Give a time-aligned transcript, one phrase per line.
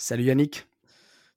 [0.00, 0.68] Salut Yannick.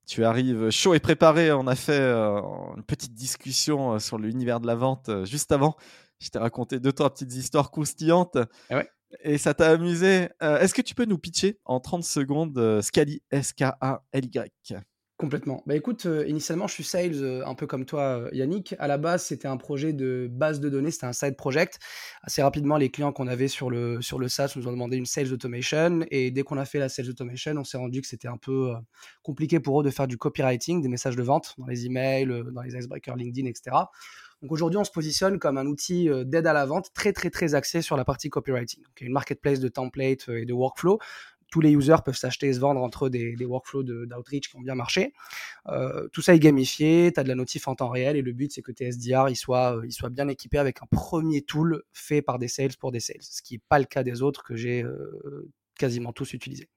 [0.06, 1.50] Tu arrives chaud et préparé.
[1.50, 2.40] On a fait euh,
[2.76, 5.76] une petite discussion euh, sur l'univers de la vente euh, juste avant.
[6.20, 8.38] Je t'ai raconté deux, trois petites histoires croustillantes.
[8.70, 8.84] Ah
[9.24, 10.28] et ça t'a amusé.
[10.40, 14.80] Est-ce que tu peux nous pitcher en 30 secondes Scali, S-K-A-L-Y
[15.22, 15.62] Complètement.
[15.66, 18.74] Bah écoute, euh, initialement, je suis sales, euh, un peu comme toi, euh, Yannick.
[18.80, 21.78] À la base, c'était un projet de base de données, c'était un side project.
[22.24, 25.06] Assez rapidement, les clients qu'on avait sur le, sur le SaaS nous ont demandé une
[25.06, 26.00] sales automation.
[26.10, 28.72] Et dès qu'on a fait la sales automation, on s'est rendu que c'était un peu
[29.22, 32.62] compliqué pour eux de faire du copywriting, des messages de vente dans les emails, dans
[32.62, 33.76] les icebreakers LinkedIn, etc.
[34.42, 37.54] Donc aujourd'hui, on se positionne comme un outil d'aide à la vente très très très
[37.54, 38.82] axé sur la partie copywriting.
[38.82, 40.98] Donc, une marketplace de templates et de workflow
[41.52, 44.74] tous les users peuvent s'acheter et se vendre entre des, workflows d'outreach qui ont bien
[44.74, 45.12] marché.
[45.68, 48.32] Euh, tout ça est gamifié, tu as de la notif en temps réel et le
[48.32, 51.82] but c'est que tes SDR soient, euh, ils soient bien équipés avec un premier tool
[51.92, 54.42] fait par des sales pour des sales, ce qui n'est pas le cas des autres
[54.42, 56.70] que j'ai euh, quasiment tous utilisés.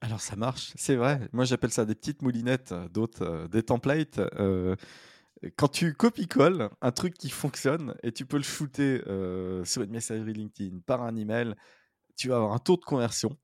[0.00, 1.28] Alors ça marche, c'est vrai.
[1.32, 4.20] Moi j'appelle ça des petites moulinettes, d'autres des templates.
[5.56, 9.02] quand tu copies-colles un truc qui fonctionne et tu peux le shooter
[9.64, 11.54] sur une messagerie LinkedIn par un email,
[12.16, 13.36] tu vas avoir un taux de conversion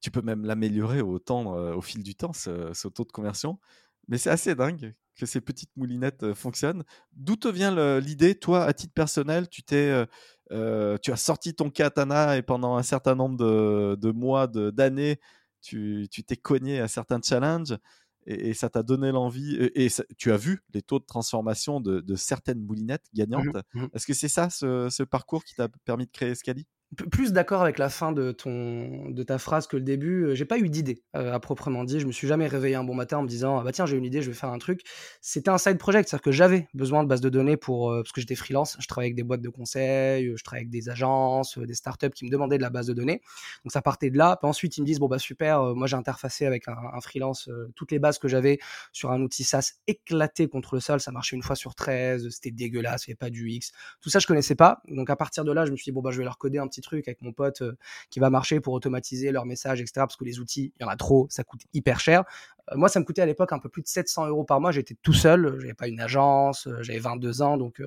[0.00, 3.58] tu peux même l'améliorer au, au fil du temps, ce, taux de conversion.
[4.08, 6.84] Mais c'est assez dingue que ces petites moulinettes fonctionnent.
[7.12, 10.06] D'où te vient l'idée, toi, à titre personnel, tu t'es,
[10.50, 15.20] tu as sorti ton katana et pendant un certain nombre de, mois, d'années,
[15.60, 17.76] tu t'es cogné à certains challenges
[18.26, 19.56] et, ça t'a donné l'envie.
[19.74, 23.56] Et, tu as vu les taux de transformation de, certaines moulinettes mmh gagnantes.
[23.74, 26.66] Mmh Est-ce que c'est ça, ce, ce, parcours qui t'a permis de créer Scali?
[26.96, 30.24] Plus d'accord avec la fin de, ton, de ta phrase que le début.
[30.24, 32.00] Euh, j'ai pas eu d'idée euh, à proprement dit.
[32.00, 33.96] Je me suis jamais réveillé un bon matin en me disant ah bah tiens j'ai
[33.96, 34.82] une idée, je vais faire un truc.
[35.20, 38.12] C'était un side project, c'est-à-dire que j'avais besoin de base de données pour euh, parce
[38.12, 38.76] que j'étais freelance.
[38.80, 42.24] Je travaillais avec des boîtes de conseil, je travaillais avec des agences, des startups qui
[42.24, 43.20] me demandaient de la base de données.
[43.64, 44.38] Donc ça partait de là.
[44.42, 47.92] Ensuite ils me disent bon bah super, moi j'ai interfacé avec un, un freelance toutes
[47.92, 48.58] les bases que j'avais
[48.92, 51.00] sur un outil SaaS éclaté contre le sol.
[51.00, 53.70] Ça marchait une fois sur 13, c'était dégueulasse, il n'y avait pas du X.
[54.00, 54.82] Tout ça je connaissais pas.
[54.88, 56.58] Donc à partir de là je me suis dit bon bah je vais leur coder
[56.58, 57.76] un petit truc avec mon pote euh,
[58.10, 59.92] qui va marcher pour automatiser leurs messages, etc.
[59.96, 62.24] Parce que les outils, il y en a trop, ça coûte hyper cher.
[62.70, 64.72] Euh, moi, ça me coûtait à l'époque un peu plus de 700 euros par mois.
[64.72, 67.82] J'étais tout seul, j'avais pas une agence, euh, j'avais 22 ans, donc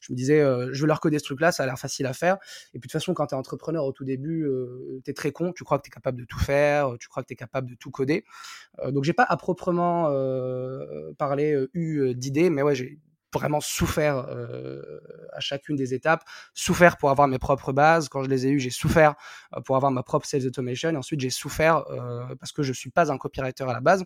[0.00, 0.40] je me disais,
[0.72, 2.36] je vais leur coder ce truc-là, ça a l'air facile à faire.
[2.74, 4.48] Et puis de toute façon, quand tu es entrepreneur au tout début,
[5.04, 7.22] tu es très con, tu crois que tu es capable de tout faire, tu crois
[7.22, 8.24] que tu es capable de tout coder.
[8.88, 10.04] donc j'ai pas à proprement
[11.18, 12.98] parler eu d'idées, mais ouais, j'ai
[13.36, 15.00] vraiment souffert euh,
[15.32, 16.24] à chacune des étapes,
[16.54, 18.08] souffert pour avoir mes propres bases.
[18.08, 19.14] Quand je les ai eues, j'ai souffert
[19.54, 20.94] euh, pour avoir ma propre sales automation.
[20.94, 24.04] Ensuite, j'ai souffert euh, parce que je suis pas un copywriter à la base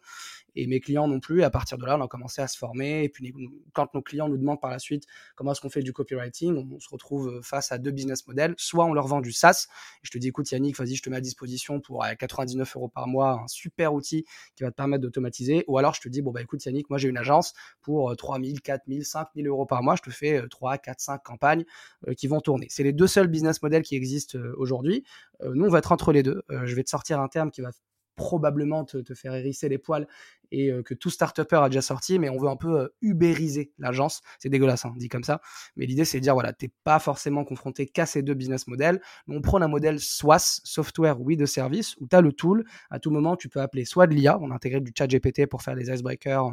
[0.56, 1.42] et mes clients non plus.
[1.42, 3.04] À partir de là, on a commencé à se former.
[3.04, 3.34] Et puis,
[3.72, 5.04] quand nos clients nous demandent par la suite
[5.36, 8.54] comment est-ce qu'on fait du copywriting, on, se retrouve face à deux business models.
[8.56, 9.68] Soit on leur vend du SaaS.
[10.02, 13.06] Je te dis, écoute, Yannick, vas-y, je te mets à disposition pour 99 euros par
[13.06, 14.24] mois, un super outil
[14.56, 15.64] qui va te permettre d'automatiser.
[15.68, 18.60] Ou alors, je te dis, bon, bah, écoute, Yannick, moi, j'ai une agence pour 3000,
[18.60, 19.96] 4000, 5000 euros par mois.
[19.96, 21.64] Je te fais 3, 4, 5 campagnes
[22.08, 22.66] euh, qui vont tourner.
[22.70, 25.04] C'est les deux seuls business models qui existent euh, aujourd'hui.
[25.42, 26.42] Euh, nous, on va être entre les deux.
[26.48, 27.70] je vais te sortir un terme qui va
[28.16, 30.06] probablement te, faire hérisser les poils
[30.52, 33.72] et euh, que tout start a déjà sorti, mais on veut un peu euh, ubériser
[33.78, 34.20] l'agence.
[34.38, 35.40] C'est dégueulasse, hein, dit comme ça.
[35.76, 39.00] Mais l'idée, c'est de dire, voilà, t'es pas forcément confronté qu'à ces deux business models.
[39.28, 42.64] on prend un modèle SOAS, Software with a Service, où tu as le tool.
[42.90, 45.46] À tout moment, tu peux appeler soit de l'IA, on a intégré du chat GPT
[45.46, 46.52] pour faire des icebreakers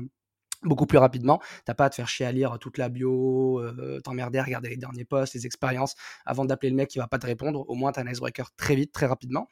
[0.63, 1.41] beaucoup plus rapidement.
[1.65, 4.69] T'as pas à te faire chier à lire toute la bio, euh, t'emmerder à regarder
[4.69, 5.95] les derniers posts, les expériences,
[6.25, 7.65] avant d'appeler le mec qui va pas te répondre.
[7.67, 9.47] Au moins, tu as un icebreaker très vite, très rapidement.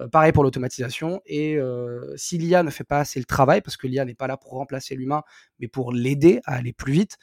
[0.00, 1.20] Euh, pareil pour l'automatisation.
[1.26, 4.26] Et euh, si l'IA ne fait pas assez le travail, parce que l'IA n'est pas
[4.26, 5.22] là pour remplacer l'humain,
[5.58, 7.18] mais pour l'aider à aller plus vite,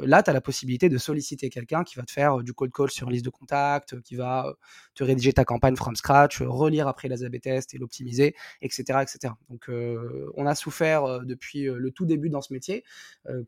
[0.00, 2.90] là, tu as la possibilité de solliciter quelqu'un qui va te faire du cold call
[2.90, 4.54] sur liste de contacts, qui va
[4.94, 9.34] te rédiger ta campagne from scratch, relire après la A-B test et l'optimiser, etc., etc.
[9.48, 12.84] Donc, on a souffert depuis le tout début dans ce métier,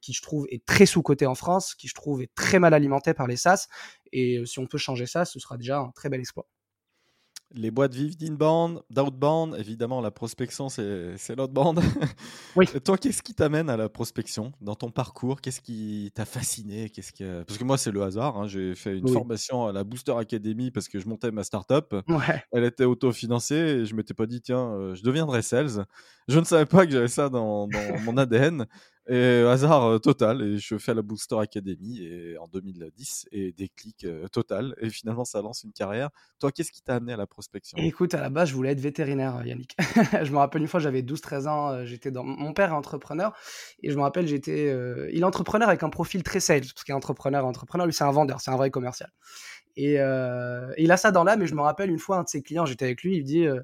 [0.00, 3.14] qui je trouve est très sous-coté en France, qui je trouve est très mal alimenté
[3.14, 3.68] par les SaaS.
[4.12, 6.46] Et si on peut changer ça, ce sera déjà un très bel exploit.
[7.54, 9.56] Les boîtes vivent d'inbound, d'outbound.
[9.58, 11.80] Évidemment, la prospection, c'est l'outbound.
[12.56, 12.66] Oui.
[12.84, 15.40] Toi, qu'est-ce qui t'amène à la prospection dans ton parcours?
[15.40, 16.90] Qu'est-ce qui t'a fasciné?
[16.90, 17.42] Qu'est-ce que...
[17.44, 18.36] Parce que moi, c'est le hasard.
[18.36, 18.46] hein.
[18.48, 19.12] J'ai fait une Oui.
[19.12, 21.94] formation à la Booster Academy parce que je montais ma startup.
[22.08, 22.42] Ouais.
[22.52, 25.86] Elle était autofinancée et je m'étais pas dit, tiens, euh, je deviendrai sales.
[26.26, 28.66] Je ne savais pas que j'avais ça dans, dans mon ADN.
[29.08, 30.42] Et hasard euh, total.
[30.42, 34.74] Et je fais la Booster Academy et, en 2010 et déclic euh, total.
[34.80, 36.10] Et finalement, ça lance une carrière.
[36.38, 37.76] Toi, qu'est-ce qui t'a amené à la prospection?
[37.78, 39.74] Écoute, à la base, je voulais être vétérinaire, Yannick.
[40.22, 42.22] je me rappelle une fois, j'avais 12-13 ans, euh, j'étais dans...
[42.22, 43.34] Mon père est entrepreneur,
[43.82, 44.68] et je me rappelle, j'étais...
[44.68, 47.92] euh, Il est entrepreneur avec un profil très sales, parce qu'il est entrepreneur, entrepreneur, lui,
[47.92, 49.10] c'est un vendeur, c'est un vrai commercial.
[49.80, 52.28] Et euh, il a ça dans l'âme, et je me rappelle une fois, un de
[52.28, 53.62] ses clients, j'étais avec lui, il dit euh,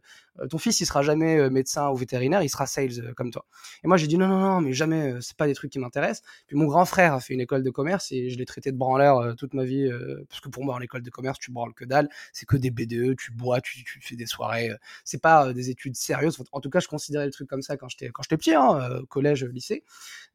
[0.48, 3.46] Ton fils, il sera jamais euh, médecin ou vétérinaire, il sera sales euh, comme toi.
[3.82, 5.80] Et moi, j'ai dit Non, non, non, mais jamais, euh, c'est pas des trucs qui
[5.80, 6.22] m'intéressent.
[6.46, 8.76] Puis mon grand frère a fait une école de commerce, et je l'ai traité de
[8.76, 11.50] branleur euh, toute ma vie, euh, parce que pour moi, en école de commerce, tu
[11.50, 15.20] branles que dalle, c'est que des BDE, tu bois, tu, fais des soirées, euh, c'est
[15.20, 16.38] pas euh, des études sérieuses.
[16.52, 19.44] En tout cas, je considérais le truc comme ça quand j'étais petit, hein, euh, collège,
[19.44, 19.82] lycée.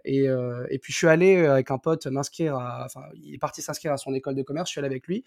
[0.06, 3.38] Et, euh, et puis je suis allé euh, avec un pote m'inscrire, enfin, il est
[3.38, 4.70] parti s'inscrire à son école de commerce.
[4.70, 5.24] Je suis allé avec lui,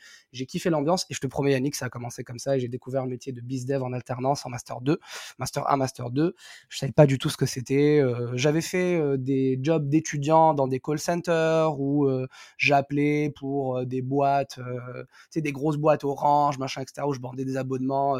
[0.46, 3.04] kiffé l'ambiance et je te promets Yannick, ça a commencé comme ça et j'ai découvert
[3.04, 4.98] le métier de bizdev en alternance en master 2,
[5.38, 6.34] master 1, master 2.
[6.68, 8.00] Je savais pas du tout ce que c'était.
[8.00, 13.84] euh, J'avais fait euh, des jobs d'étudiant dans des call centers où euh, j'appelais pour
[13.86, 14.58] des boîtes,
[15.34, 17.06] des grosses boîtes orange, machin, etc.
[17.06, 18.16] où je bandais des abonnements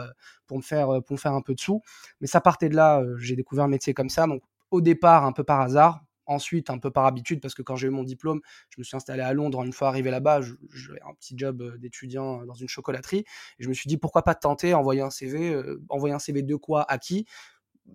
[0.47, 1.81] pour me faire pour me faire un peu de sous.
[2.21, 3.03] Mais ça partait de là.
[3.19, 4.27] j'ai découvert le métier comme ça.
[4.27, 6.03] Donc au départ un peu par hasard.
[6.33, 8.41] Ensuite, un peu par habitude, parce que quand j'ai eu mon diplôme,
[8.71, 9.63] je me suis installé à Londres.
[9.65, 13.19] Une fois arrivé là-bas, j'avais un petit job euh, d'étudiant euh, dans une chocolaterie.
[13.19, 15.53] Et je me suis dit, pourquoi pas tenter, envoyer un CV.
[15.53, 17.27] euh, envoyer un CV de quoi À qui?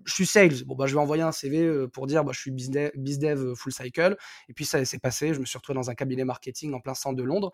[0.06, 0.64] Je suis sales.
[0.66, 3.72] Bon, bah, je vais envoyer un CV pour dire, bah, je suis bizdev, bizdev full
[3.72, 4.18] cycle.
[4.50, 5.34] Et puis, ça s'est passé.
[5.34, 7.52] Je me suis retrouvé dans un cabinet marketing en plein centre de Londres.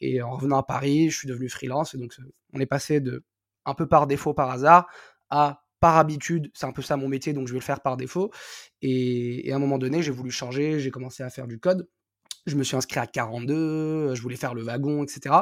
[0.00, 1.94] Et en revenant à Paris, je suis devenu freelance.
[1.94, 2.14] Et donc,
[2.52, 3.24] on est passé de
[3.64, 4.86] un peu par défaut, par hasard,
[5.30, 6.50] à par habitude.
[6.54, 8.30] C'est un peu ça mon métier, donc je vais le faire par défaut.
[8.82, 10.80] Et, à un moment donné, j'ai voulu changer.
[10.80, 11.88] J'ai commencé à faire du code.
[12.46, 15.34] Je me suis inscrit à 42, euh, je voulais faire le wagon, etc.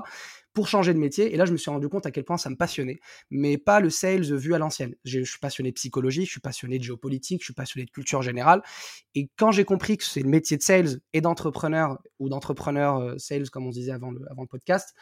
[0.54, 1.34] Pour changer de métier.
[1.34, 2.98] Et là, je me suis rendu compte à quel point ça me passionnait.
[3.31, 4.94] Mais pas le sales vu à l'ancienne.
[5.04, 8.22] Je suis passionné de psychologie, je suis passionné de géopolitique, je suis passionné de culture
[8.22, 8.62] générale.
[9.14, 13.19] Et quand j'ai compris que c'est le métier de sales et d'entrepreneur, ou d'entrepreneur euh,
[13.19, 14.94] sales, comme on disait avant le, avant le podcast,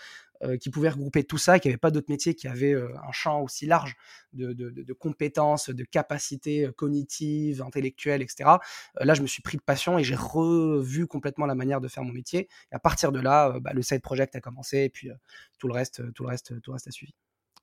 [0.56, 3.12] qui pouvait regrouper tout ça, qu'il n'y avait pas d'autres métiers qui avaient euh, un
[3.12, 3.96] champ aussi large
[4.32, 8.60] de, de- de- de compétences, de capacités euh, cognitives, intellectuelles, etc.
[9.00, 11.88] Euh, là, je me suis pris de passion et j'ai revu complètement la manière de
[11.88, 12.48] faire mon métier.
[12.70, 15.14] Et à partir de là, euh, bah, le side project a commencé et puis euh,
[15.58, 17.14] tout le reste, tout le reste, tout le reste a suivi.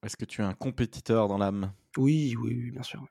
[0.03, 1.73] Est-ce que tu es un compétiteur dans l'âme?
[1.97, 3.05] Oui, oui, oui, bien sûr.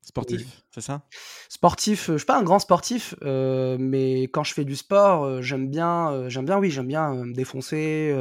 [0.00, 1.06] Sportif, c'est ça?
[1.50, 5.24] Sportif, euh, je suis pas un grand sportif, euh, mais quand je fais du sport,
[5.24, 8.14] euh, j'aime bien, euh, j'aime bien, oui, j'aime bien me défoncer,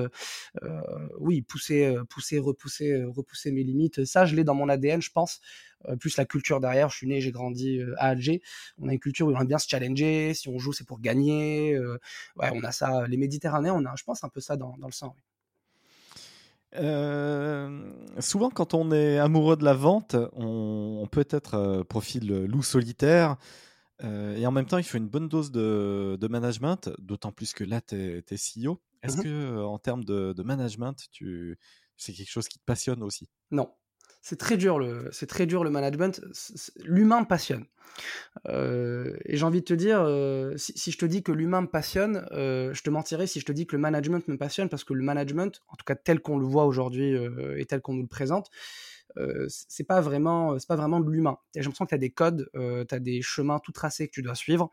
[1.19, 4.03] oui, pousser, pousser, repousser, repousser mes limites.
[4.06, 5.39] Ça, je l'ai dans mon ADN, je pense.
[6.00, 6.89] Plus la culture derrière.
[6.89, 8.41] Je suis né, j'ai grandi à Alger.
[8.79, 10.33] On a une culture où on aime bien se challenger.
[10.33, 11.77] Si on joue, c'est pour gagner.
[12.38, 13.07] ouais, on a ça.
[13.07, 15.15] Les Méditerranéens, on a, je pense, un peu ça dans, dans le sang.
[15.18, 15.26] oui.
[16.75, 22.28] Euh, souvent, quand on est amoureux de la vente, on, on peut être euh, profil
[22.46, 23.38] loup solitaire.
[24.04, 27.54] euh, et en même temps, il faut une bonne dose de, de management, d'autant plus
[27.54, 28.81] que là, tu es, CEO.
[29.04, 29.24] Est-ce Mhm.
[29.24, 31.58] que, en termes de, de management, tu,
[31.98, 33.30] c'est quelque chose qui te passionne aussi?
[33.52, 33.68] Non.
[34.29, 36.19] C'est très dur le, c'est très dur le management.
[36.83, 37.63] L'humain passionne.
[38.50, 42.27] Euh, et j'ai envie de te dire, euh, si, je te dis que l'humain passionne,
[42.33, 44.94] euh, je te mentirais si je te dis que le management me passionne, parce que
[44.94, 48.01] le management, en tout cas tel qu'on le voit aujourd'hui euh, et tel qu'on nous
[48.01, 48.50] le présente,
[49.48, 51.38] c'est pas vraiment, c'est pas vraiment de l'humain.
[51.56, 54.22] J'ai l'impression que tu as des codes, tu as des chemins tout tracés que tu
[54.22, 54.72] dois suivre,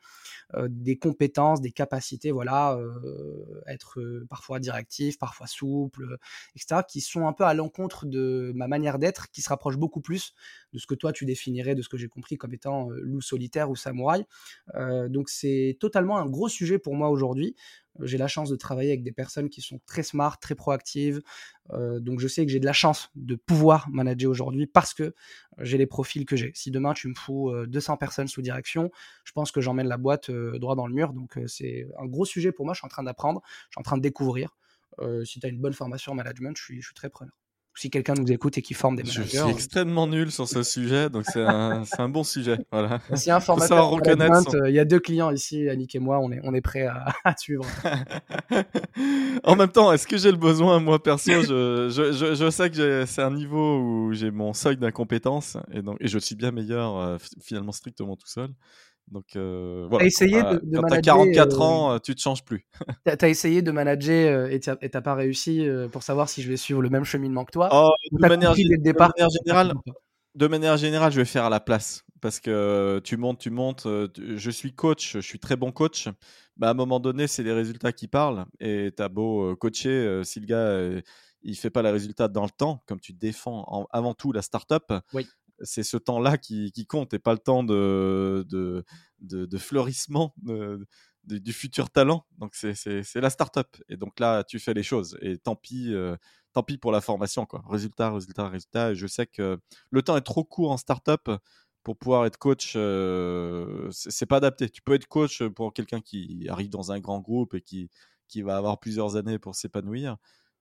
[0.55, 6.19] euh, des compétences, des capacités, voilà, euh, être euh, parfois directif, parfois souple,
[6.55, 10.01] etc., qui sont un peu à l'encontre de ma manière d'être, qui se rapproche beaucoup
[10.01, 10.35] plus
[10.73, 13.21] de ce que toi tu définirais, de ce que j'ai compris comme étant euh, loup
[13.21, 14.27] solitaire ou samouraï.
[14.75, 17.57] Euh, donc c'est totalement un gros sujet pour moi aujourd'hui.
[18.01, 21.23] Euh, J'ai la chance de travailler avec des personnes qui sont très smart, très proactives.
[21.73, 25.15] Euh, donc je sais que j'ai de la chance de pouvoir manager aujourd'hui parce que
[25.59, 26.53] j'ai les profils que j'ai.
[26.55, 28.91] Si demain tu me fous euh, 200 personnes sous direction,
[29.25, 31.13] je pense que j'emmène la boîte euh, droit dans le mur.
[31.13, 32.75] Donc euh, c'est un gros sujet pour moi.
[32.75, 34.51] Je suis en train d'apprendre, je suis en train de découvrir.
[35.01, 37.35] Euh, si tu as une bonne formation en management, je suis très preneur.
[37.77, 40.63] Si quelqu'un nous écoute et qui forme des Je managers, suis extrêmement nul sur ce
[40.63, 42.59] sujet, donc c'est un, un bon sujet.
[42.71, 43.01] Voilà.
[43.11, 45.99] euh, si un formateur reconnaître son- euh, il y a deux clients ici, Annick et
[45.99, 47.65] moi, on est, on est prêts à, suivre.
[49.45, 51.31] en même temps, est-ce que j'ai le besoin, moi perso?
[51.43, 55.83] Je, je, je, je sais que c'est un niveau où j'ai mon seuil d'incompétence et,
[55.83, 58.51] donc, et je suis bien meilleur euh, finalement strictement tout seul.
[59.11, 60.05] Donc euh, voilà.
[60.05, 62.45] T'as essayé de, de Quand tu as manager, 44 euh, ans, euh, tu te changes
[62.45, 62.67] plus.
[63.05, 66.43] T'as t'as essayé de manager euh, et t'as t'as pas réussi euh, pour savoir si
[66.43, 69.31] je vais suivre le même cheminement que toi Oh, de, t'as manière, dès le de
[69.45, 69.75] générale,
[70.35, 72.05] de manière générale, je vais faire à la place.
[72.23, 73.87] Parce que tu montes, tu montes.
[73.87, 76.09] Je suis coach, je suis très bon coach.
[76.57, 78.47] Bah, à un moment donné, c'est les résultats qui parlent.
[78.61, 81.03] Et tu as beau coacher, si le gars
[81.45, 84.43] il fait pas les résultats dans le temps, comme tu défends en- avant tout la
[84.43, 85.29] startup, Oui.
[85.63, 90.35] C'est ce temps-là qui, compte et pas le temps de, de, fleurissement
[91.25, 92.27] du futur talent.
[92.39, 93.77] Donc c'est- la startup.
[93.89, 95.19] Et donc là, tu fais les choses.
[95.21, 96.17] Et tant pis, euh,
[96.53, 97.47] tant pis pour la formation.
[97.47, 97.63] Quoi.
[97.69, 98.95] Résultat, résultat, résultat.
[98.95, 99.59] Je sais que
[99.91, 101.31] le temps est trop court en startup
[101.83, 102.75] pour pouvoir être coach.
[102.77, 104.69] euh, c'est pas adapté.
[104.71, 107.91] Tu peux être coach pour quelqu'un qui arrive dans un grand groupe et qui,
[108.29, 110.17] qui va avoir plusieurs années pour s'épanouir.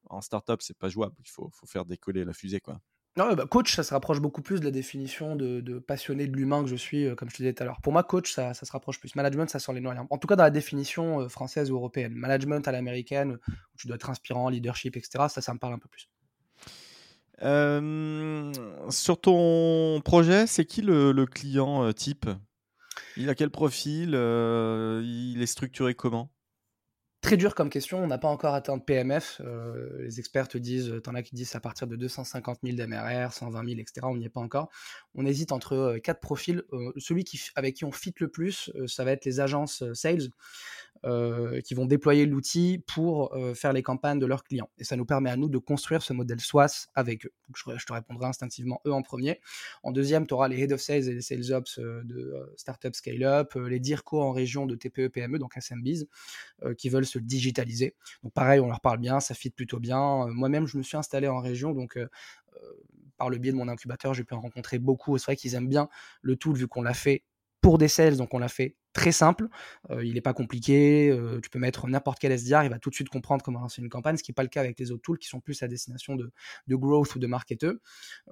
[0.09, 1.15] En startup, c'est pas jouable.
[1.19, 2.59] Il faut, faut faire décoller la fusée.
[2.59, 2.79] Quoi.
[3.15, 6.63] Non, bah, coach, ça se rapproche beaucoup plus de la définition de, passionné de l'humain
[6.63, 7.79] que je suis, euh, comme je te disais tout à l'heure.
[7.81, 9.15] Pour moi, coach, ça, se rapproche plus.
[9.15, 9.93] Management, ça sort les noix.
[10.09, 12.13] En tout cas, dans la définition euh, française ou européenne.
[12.15, 15.79] Management à l'américaine, où tu dois être inspirant, leadership, etc., ça, ça me parle un
[15.79, 16.09] peu plus.
[17.41, 18.51] Euh,
[18.89, 22.29] sur ton projet, c'est qui le, client euh, type?
[23.17, 26.29] Il a quel profil Euh, Il est structuré comment?
[27.23, 29.39] Très dur comme question, on n'a pas encore atteint de PMF.
[29.45, 32.75] euh, les experts te disent, euh, t'en as qui disent à partir de 250 000
[32.75, 34.01] d'MRR, 120 000, etc.
[34.03, 34.69] On n'y est pas encore.
[35.15, 36.63] On hésite entre euh, quatre profils.
[36.97, 37.23] Celui
[37.55, 40.31] avec qui on fit le plus, ça va être les agences sales
[41.05, 44.69] euh, qui vont déployer l'outil pour euh, faire les campagnes de leurs clients.
[44.77, 47.33] Et ça nous permet à nous de construire ce modèle SOAS avec eux.
[47.53, 49.41] Je, te répondrai instinctivement eux en premier.
[49.83, 52.95] En deuxième, tu auras les Head of Sales et les Sales Ops euh, de Startup
[52.95, 56.05] Scale-Up, les DIRCO en région de TPE, PME, donc SMBs,
[56.77, 57.95] qui veulent se digitaliser.
[58.23, 60.27] Donc pareil, on leur parle bien, ça fit plutôt bien.
[60.27, 61.99] Moi-même, je me suis installé en région, donc
[63.17, 65.17] par le biais de mon incubateur, j'ai pu en rencontrer beaucoup.
[65.17, 65.89] C'est vrai qu'ils aiment bien
[66.21, 67.23] le tool vu qu'on l'a fait
[67.61, 69.49] pour des sales, donc on l'a fait très simple.
[69.89, 71.09] Euh, il n'est pas compliqué.
[71.09, 73.81] euh, tu peux mettre n'importe quel SDR, il va tout de suite comprendre comment lancer
[73.81, 75.61] une campagne, ce qui n'est pas le cas avec les autres tools qui sont plus
[75.63, 76.31] à destination de,
[76.69, 77.81] growth ou de marketeux.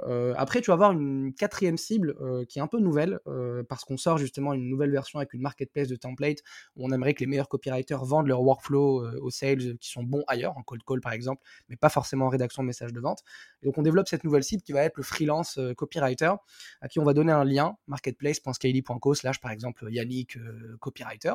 [0.04, 2.16] Euh, après, tu vas avoir une quatrième cible
[2.48, 3.20] qui est un peu nouvelle
[3.68, 6.40] parce qu'on sort justement une nouvelle version avec une marketplace de template
[6.76, 10.24] où on aimerait que les meilleurs copywriters vendent leur workflow aux sales qui sont bons
[10.28, 13.24] ailleurs, en cold call par exemple, mais pas forcément en rédaction de messages de vente.
[13.64, 16.34] Donc on développe cette nouvelle cible qui va être le freelance copywriter
[16.82, 20.38] à qui on va donner un lien marketplace.scaly.co slash par exemple Yannick
[20.80, 21.34] copywriter.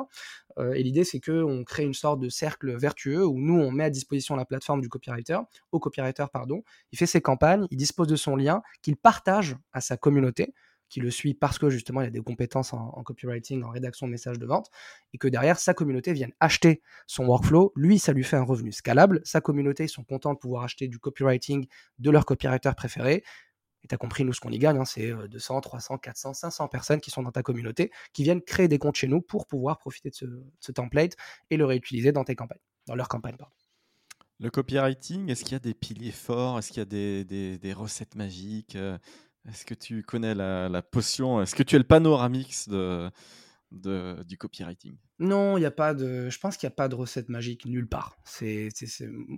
[0.59, 3.71] Euh, et l'idée c'est que on crée une sorte de cercle vertueux où nous on
[3.71, 5.39] met à disposition la plateforme du copywriter,
[5.73, 9.81] au copywriter pardon, il fait ses campagnes, il dispose de son lien qu'il partage à
[9.81, 10.55] sa communauté
[10.89, 14.07] qui le suit parce que justement il a des compétences en, en copywriting, en rédaction
[14.07, 14.71] de messages de vente,
[15.13, 17.73] et que derrière sa communauté vienne acheter son workflow.
[17.77, 19.21] Lui, ça lui fait un revenu scalable.
[19.25, 21.67] Sa communauté, ils sont contents de pouvoir acheter du copywriting
[21.99, 23.25] de leur copywriter préféré.
[23.87, 26.35] Et tu as compris, nous, ce qu'on y gagne, hein, c'est euh, 200, 300, 400,
[26.35, 29.47] 500 personnes qui sont dans ta communauté, qui viennent créer des comptes chez nous pour
[29.47, 30.17] pouvoir profiter de
[30.59, 31.17] ce, template
[31.51, 33.37] et le réutiliser dans tes campagnes, dans leur campagne.
[33.37, 33.55] Pardon.
[34.41, 36.59] Le copywriting, est-ce qu'il y a des piliers forts?
[36.59, 38.75] Est-ce qu'il y a des recettes magiques?
[38.75, 38.99] Euh,
[39.49, 41.41] Est-ce que tu connais la, la potion?
[41.41, 43.09] Est-ce que tu es le panoramix de,
[43.73, 44.97] de- du copywriting?
[45.19, 46.29] Non, il y a pas de.
[46.29, 48.19] Je pense qu'il n'y a pas de recette magique nulle part.
[48.25, 48.69] C'est,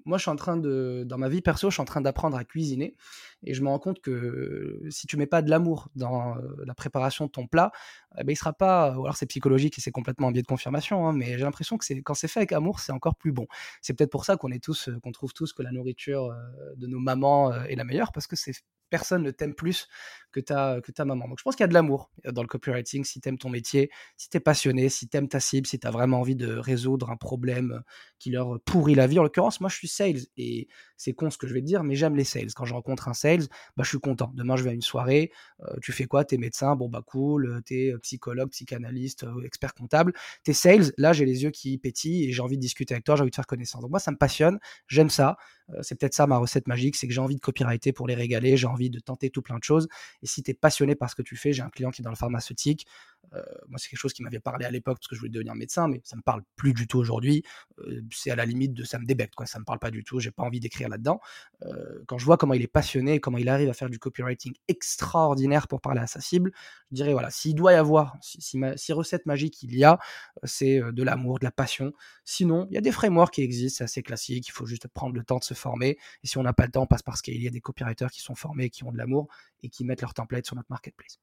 [0.04, 1.04] Moi, je suis en train de.
[1.06, 2.97] Dans ma vie perso, je suis en train d'apprendre à cuisiner.
[3.44, 6.75] Et je me rends compte que si tu mets pas de l'amour dans euh, la
[6.75, 7.70] préparation de ton plat,
[8.18, 8.87] eh ben, il sera pas.
[8.87, 11.06] Alors c'est psychologique et c'est complètement un biais de confirmation.
[11.08, 13.47] hein, mais j'ai l'impression que c'est quand c'est fait avec amour, c'est encore plus bon.
[13.80, 16.75] C'est peut-être pour ça qu'on est tous, euh, qu'on trouve tous que la nourriture euh,
[16.76, 18.52] de nos mamans est la meilleure parce que c'est
[18.90, 19.88] personne ne t'aime plus
[20.33, 21.28] que ta, que ta maman.
[21.28, 23.38] Donc je pense qu'il y a de l'amour euh, dans le copywriting si tu aimes
[23.38, 26.21] ton métier, si tu es passionné, si tu aimes ta cible, si tu as vraiment
[26.21, 27.83] envie de résoudre un problème
[28.18, 29.18] qui leur pourrit la vie.
[29.18, 31.83] En l'occurrence, moi je suis sales et c'est con ce que je vais te dire,
[31.85, 32.52] mais j'aime les sales.
[32.54, 34.30] Quand je rencontre un sales, bah, je suis content.
[34.35, 36.25] Demain, je vais à une soirée, euh, tu fais quoi?
[36.25, 40.12] T'es médecin, bon bah cool, euh, t'es psychologue, psychanalyste, euh, expert comptable.
[40.45, 43.16] T'es sales, là j'ai les yeux qui pétillent et j'ai envie de discuter avec toi,
[43.16, 43.80] j'ai envie de faire connaissance.
[43.83, 45.37] Donc moi ça me passionne, j'aime ça.
[45.71, 48.14] Euh, c'est peut-être ça ma recette magique, c'est que j'ai envie de copywriter pour les
[48.14, 49.88] régaler, j'ai de tenter tout plein de choses.
[50.23, 52.04] Et si tu es passionné par ce que tu fais, j'ai un client qui est
[52.04, 52.87] dans le pharmaceutique.
[53.35, 55.54] Euh, moi, c'est quelque chose qui m'avait parlé à l'époque parce que je voulais devenir
[55.54, 57.42] médecin, mais ça me parle plus du tout aujourd'hui.
[57.80, 59.47] Euh, c'est à la limite de ça me débecte, quoi.
[59.47, 60.20] Ça me parle pas du tout.
[60.20, 61.20] J'ai pas envie d'écrire là-dedans.
[61.62, 64.54] Euh, quand je vois comment il est passionné, comment il arrive à faire du copywriting
[64.68, 66.52] extraordinaire pour parler à sa cible,
[66.90, 69.99] je dirais voilà, s'il doit y avoir, si, recette magique il y a,
[70.44, 71.92] c'est de l'amour, de la passion.
[72.25, 74.49] Sinon, il y a des frameworks qui existent, c'est assez classique.
[74.49, 75.99] Il faut juste prendre le temps de se former.
[76.23, 78.11] Et si on n'a pas le temps, on passe par qu'il y a des copywriters
[78.11, 79.28] qui sont formés, qui ont de l'amour
[79.62, 81.18] et qui mettent leur template sur notre marketplace.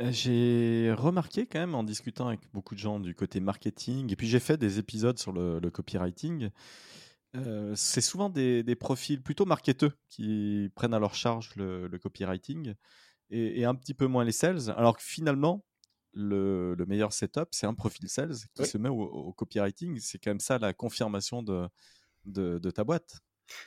[0.00, 4.16] Euh, J'ai remarqué quand même en discutant avec beaucoup de gens du côté marketing, et
[4.16, 6.50] puis j'ai fait des épisodes sur le, le copywriting,
[7.36, 11.98] euh, c'est souvent des, des profils plutôt marketeux qui prennent à leur charge le, le
[11.98, 12.74] copywriting
[13.30, 15.64] et, et un petit peu moins les sales, alors que finalement,
[16.12, 19.98] le, meilleur setup, c'est un profil sales qui se met au, copywriting.
[20.00, 21.68] C'est quand même ça la confirmation de,
[22.24, 23.18] de, ta boîte.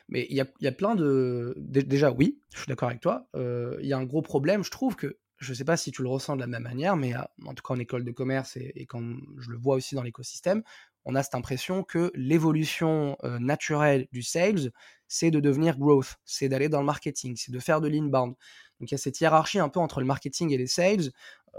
[0.08, 1.56] Mais il y a, y a, plein de.
[1.58, 3.28] Déjà, oui, je suis d'accord avec toi.
[3.36, 5.18] Euh, il y a un gros problème, je trouve que.
[5.44, 7.64] Je ne sais pas si tu le ressens de la même manière, mais en tout
[7.64, 9.02] cas en école de commerce et, quand
[9.38, 10.64] je le vois aussi dans l'écosystème,
[11.06, 14.72] on a cette impression que l'évolution euh, naturelle du sales,
[15.10, 18.36] c'est de devenir growth, c'est d'aller dans le marketing, c'est de faire de l'inbound.
[18.80, 21.12] Donc il y a cette hiérarchie un peu entre le marketing et les sales.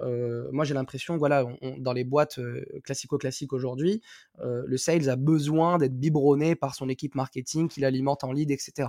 [0.02, 1.44] Euh, moi j'ai l'impression, voilà,
[1.78, 4.00] dans les boîtes euh, classico-classiques aujourd'hui,
[4.42, 8.88] le sales a besoin d'être biberonné par son équipe marketing qui l'alimente en lead, etc.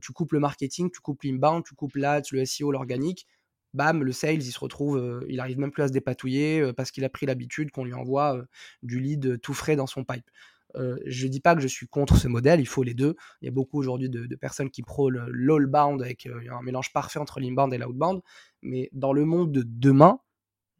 [0.00, 3.26] tu coupes le marketing, tu coupes l'inbound, tu coupes l'ads, le SEO, l'organique,
[3.74, 7.04] bam, le sales, il se retrouve, il arrive même plus à se dépatouiller parce qu'il
[7.04, 8.42] a pris l'habitude qu'on lui envoie
[8.82, 10.30] du lead tout frais dans son pipe.
[10.74, 13.16] je ne dis pas que je suis contre ce modèle, il faut les deux.
[13.42, 17.40] Il y a beaucoup aujourd'hui de, personnes qui prônent l'all-bound avec un mélange parfait entre
[17.40, 18.20] l'inbound et l'outbound.
[18.62, 20.20] Mais dans le monde de demain,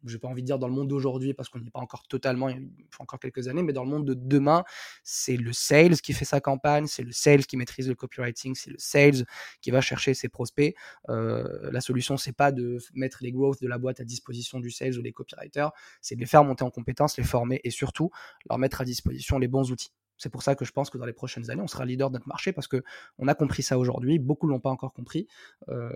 [0.05, 2.03] j'ai pas envie de dire dans le monde d'aujourd'hui parce qu'on n'y est pas encore
[2.07, 4.63] totalement, il faut encore quelques années, mais dans le monde de demain,
[5.03, 8.71] c'est le sales qui fait sa campagne, c'est le sales qui maîtrise le copywriting, c'est
[8.71, 9.25] le sales
[9.61, 10.75] qui va chercher ses prospects.
[11.09, 14.71] Euh, la solution, c'est pas de mettre les growth de la boîte à disposition du
[14.71, 18.09] sales ou des copywriters, c'est de les faire monter en compétences, les former et surtout
[18.49, 19.91] leur mettre à disposition les bons outils.
[20.19, 22.15] C'est pour ça que je pense que dans les prochaines années, on sera leader de
[22.15, 24.19] notre marché parce qu'on a compris ça aujourd'hui.
[24.19, 25.27] Beaucoup ne l'ont pas encore compris.
[25.69, 25.89] Euh,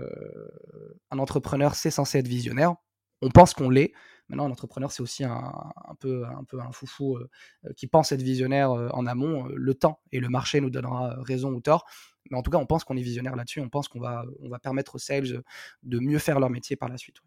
[1.11, 2.75] un entrepreneur, c'est censé être visionnaire
[3.23, 3.93] on pense qu'on l'est.
[4.29, 5.63] Maintenant, un entrepreneur, c'est aussi un,
[5.99, 7.29] peu, un peu un foufou euh,
[7.65, 9.45] euh, qui pense être visionnaire euh, en amont.
[9.47, 11.85] Le temps et le marché nous donnera raison ou tort.
[12.29, 13.59] Mais en tout cas, on pense qu'on est visionnaire là-dessus.
[13.59, 15.43] On pense qu'on va, on va permettre aux sales
[15.83, 17.17] de mieux faire leur métier par la suite.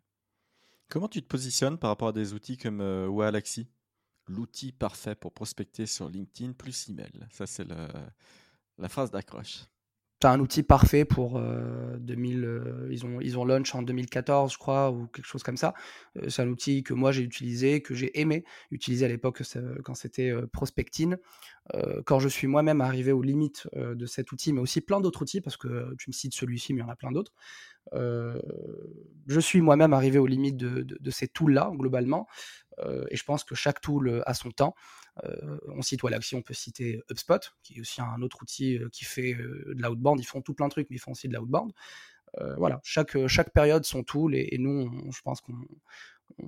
[0.88, 3.68] Comment tu te positionnes par rapport à des outils comme Walaxy
[4.28, 7.26] L'outil parfait pour prospecter sur LinkedIn plus email.
[7.30, 7.66] Ça, c'est
[8.78, 9.66] la phrase d'accroche
[10.22, 11.40] c'est un outil parfait pour
[11.98, 12.44] 2000.
[12.44, 15.58] Euh, euh, ils, ont, ils ont launch en 2014, je crois, ou quelque chose comme
[15.58, 15.74] ça.
[16.16, 19.42] Euh, c'est un outil que moi j'ai utilisé, que j'ai aimé utiliser à l'époque
[19.84, 21.18] quand c'était Prospectine.
[22.06, 25.40] quand je suis moi-même arrivé aux limites de cet outil, mais aussi plein d'autres outils,
[25.40, 27.32] parce que tu me cites celui-ci, mais il y en a plein d'autres.
[27.92, 32.26] je suis moi-même arrivé aux limites de, de ces tools-là, globalement.
[33.10, 34.74] Et je pense que chaque tool a son temps.
[35.24, 38.88] Euh, on cite Wallaxy, on peut citer HubSpot, qui est aussi un autre outil euh,
[38.90, 40.20] qui fait euh, de l'outbound.
[40.20, 41.72] Ils font tout plein de trucs, mais ils font aussi de l'outbound.
[42.58, 45.54] voilà, chaque, chaque période son tool, et, nous, je pense qu'on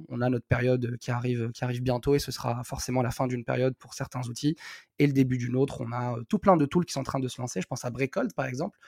[0.08, 3.26] on a notre période qui arrive, qui arrive bientôt et ce sera forcément la fin
[3.26, 4.56] d'une période pour certains outils
[4.98, 5.80] et le début d'une autre.
[5.80, 7.60] On a tout plein de tools qui sont en train de se lancer.
[7.60, 8.78] Je pense à Breakold par exemple,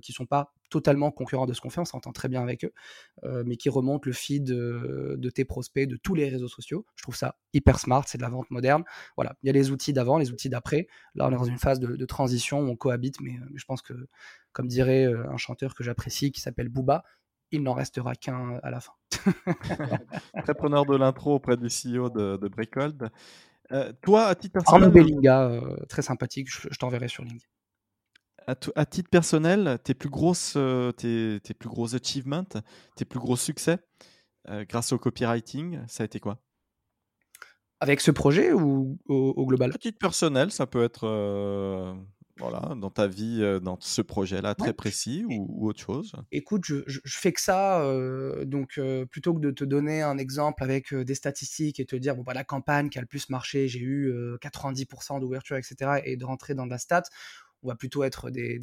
[0.00, 2.72] qui sont pas totalement concurrents de ce qu'on fait, on s'entend très bien avec eux,
[3.44, 6.86] mais qui remontent le feed de tes prospects de tous les réseaux sociaux.
[6.96, 8.84] Je trouve ça hyper smart, c'est de la vente moderne.
[9.16, 10.88] Voilà, il y a les outils d'avant, les outils d'après.
[11.14, 13.94] Là, on est dans une phase de, transition, on cohabite, mais, je pense que,
[14.52, 17.04] comme dirait un chanteur que j'apprécie qui s'appelle Booba,
[17.52, 18.92] il n'en restera qu'un à la fin.
[20.42, 23.10] Très preneur de l'intro auprès du CEO de, de Breakold.
[23.72, 24.82] Euh, toi, à titre personnel.
[24.82, 27.46] Arnaud Bellinga, euh, très sympathique, je, t'enverrai sur LinkedIn.
[28.46, 32.44] À, titre personnel, tes plus grosses, euh, tes, plus gros achievements,
[32.96, 33.78] tes plus gros succès
[34.48, 36.42] grâce au copywriting, ça a été quoi?
[37.78, 39.70] Avec ce projet ou au, global?
[39.72, 41.06] À titre personnel, ça peut être
[42.38, 46.12] voilà, dans ta vie, euh, dans ce projet-là très précis ou, autre chose?
[46.30, 47.82] Écoute, je, je, fais que ça.
[47.82, 51.96] Euh, donc, euh, plutôt que de te donner un exemple avec des statistiques et te
[51.96, 56.00] dire, bon, bah, la campagne qui a le plus marché, j'ai eu 90% d'ouverture, etc.,
[56.04, 57.02] et de rentrer dans la stat,
[57.62, 58.58] on va plutôt être des,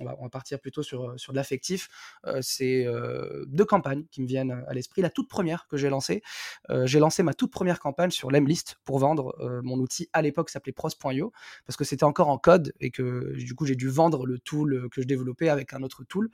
[0.00, 1.88] on, va, partir plutôt sur, sur de l'affectif.
[2.26, 5.02] Euh, c'est euh, deux campagnes qui me viennent à l'esprit.
[5.02, 6.22] La toute première que j'ai lancée,
[6.70, 10.50] euh, j'ai lancé ma toute première campagne sur l'Emlist pour vendre mon outil à l'époque
[10.50, 11.32] s'appelait pros.io
[11.66, 14.88] parce que c'était encore en code et que du coup j'ai dû vendre le tool
[14.90, 16.30] que je développais avec un autre tool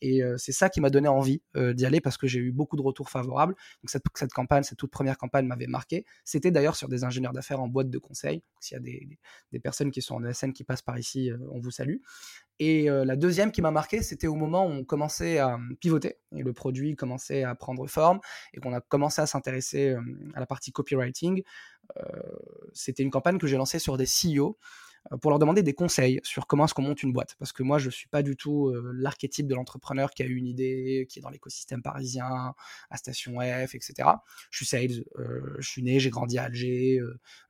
[0.00, 2.82] et c'est ça qui m'a donné envie d'y aller parce que j'ai eu beaucoup de
[2.82, 3.54] retours favorables.
[3.82, 6.04] Donc cette, cette campagne, cette toute première campagne m'avait marqué.
[6.24, 8.42] C'était d'ailleurs sur des ingénieurs d'affaires en boîte de conseil.
[8.60, 9.18] S'il y a des,
[9.52, 11.96] des, personnes qui sont en ESN qui passent par ici, euh, on vous salue.
[12.58, 16.18] Et euh, la deuxième qui m'a marqué, c'était au moment où on commençait à pivoter
[16.36, 18.20] et le produit commençait à prendre forme
[18.52, 20.00] et qu'on a commencé à s'intéresser euh,
[20.34, 21.42] à la partie copywriting.
[22.72, 24.52] c'était une campagne que j'ai lancée sur des CEO euh,
[25.20, 27.34] pour leur demander des conseils sur comment est-ce qu'on monte une boîte.
[27.38, 30.26] Parce que moi, je ne suis pas du tout euh, l'archétype de l'entrepreneur qui a
[30.26, 32.54] eu une idée, qui est dans l'écosystème parisien,
[32.90, 34.08] à Station F, etc.
[34.50, 37.00] Je suis sales, euh, je suis né, j'ai grandi à Alger,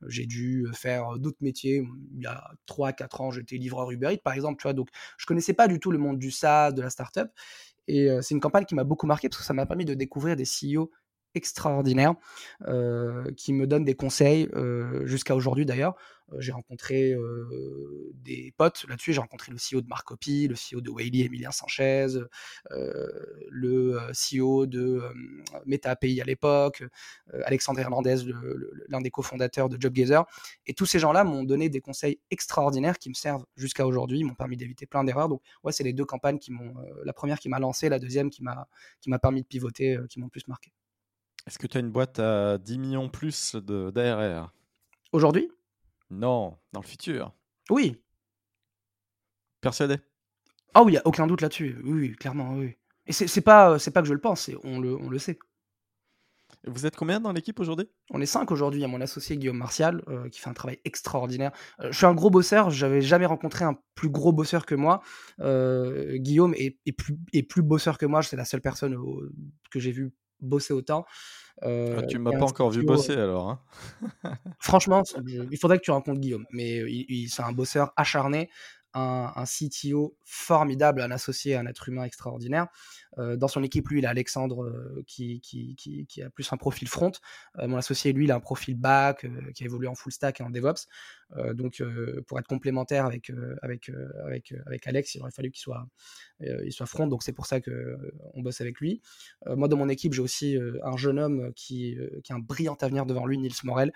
[0.07, 1.83] j'ai dû faire d'autres métiers.
[2.15, 4.59] Il y a 3-4 ans, j'étais livreur Uber Eats, par exemple.
[4.59, 6.89] Tu vois, donc, je ne connaissais pas du tout le monde du SaaS, de la
[6.89, 7.29] startup.
[7.87, 10.37] Et c'est une campagne qui m'a beaucoup marqué parce que ça m'a permis de découvrir
[10.37, 10.89] des CEO
[11.35, 12.15] extraordinaires
[13.37, 14.49] qui me donnent des conseils
[15.03, 15.95] jusqu'à aujourd'hui d'ailleurs.
[16.39, 17.15] J'ai rencontré
[18.15, 19.13] des potes là-dessus.
[19.13, 22.07] J'ai rencontré le CEO de Marcopy, le CEO de Whaley, Emilien Sanchez,
[22.71, 25.01] le CEO de
[25.65, 26.83] Meta API à l'époque,
[27.43, 28.15] Alexandre Hernandez,
[28.87, 30.25] l'un des cofondateurs de JobGazer.
[30.65, 34.19] Et tous ces gens-là m'ont donné des conseils extraordinaires qui me servent jusqu'à aujourd'hui.
[34.19, 35.29] Ils m'ont permis d'éviter plein d'erreurs.
[35.29, 36.73] Donc, ouais, c'est les deux campagnes qui m'ont.
[37.03, 38.67] la première qui m'a lancé, la deuxième qui m'a
[39.19, 40.71] permis de pivoter, qui m'ont plus marqué.
[41.45, 44.53] Est-ce que tu as une boîte à 10 millions plus d'ARR
[45.11, 45.51] Aujourd'hui?
[46.09, 47.33] Non, dans le futur.
[47.69, 48.01] Oui.
[49.61, 49.97] Persuadé?
[50.73, 51.77] Ah oui, il n'y a aucun doute là-dessus.
[51.83, 52.77] Oui, clairement, oui.
[53.05, 55.37] Et c'est pas, pas que je le pense, on le, on le sait.
[56.65, 57.89] Vous êtes combien dans l'équipe aujourd'hui?
[58.11, 58.79] On est cinq aujourd'hui.
[58.79, 61.51] Il y a mon associé Guillaume Martial euh, qui fait un travail extraordinaire.
[61.81, 62.69] Euh, je suis un gros bosseur.
[62.69, 65.01] J'avais jamais rencontré un plus gros bosseur que moi.
[65.41, 68.23] Euh, Guillaume est, plus, est plus bosseur que moi.
[68.23, 68.95] C'est la seule personne
[69.71, 71.05] que j'ai vu bosser autant.
[71.63, 73.49] Euh, ah, tu m'as pas encore vu bosser alors.
[73.49, 73.59] Hein
[74.59, 76.45] franchement, il faudrait que tu rencontres Guillaume.
[76.51, 78.49] Mais il, c'est un bosseur acharné,
[78.93, 82.67] un, un, CTO formidable, un associé, un être humain extraordinaire.
[83.17, 84.71] Dans son équipe, lui, il a Alexandre
[85.07, 85.41] qui,
[86.23, 87.11] a plus un profil front.
[87.61, 90.43] Mon associé, lui, il a un profil back, qui a évolué en full stack et
[90.43, 90.87] en DevOps.
[91.53, 91.81] donc,
[92.27, 93.91] pour être complémentaire avec, avec,
[94.65, 95.87] avec, Alex, il aurait fallu qu'il soit,
[96.39, 97.07] il soit front.
[97.07, 99.01] Donc, c'est pour ça qu'on bosse avec lui.
[99.45, 103.05] moi, dans mon équipe, j'ai aussi un jeune homme qui, qui a un brillant avenir
[103.05, 103.91] devant lui, Nils Morel,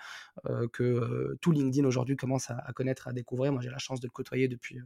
[0.72, 3.52] que tout LinkedIn aujourd'hui commence à, connaître, à découvrir.
[3.52, 4.78] Moi, j'ai la chance de le côtoyer depuis,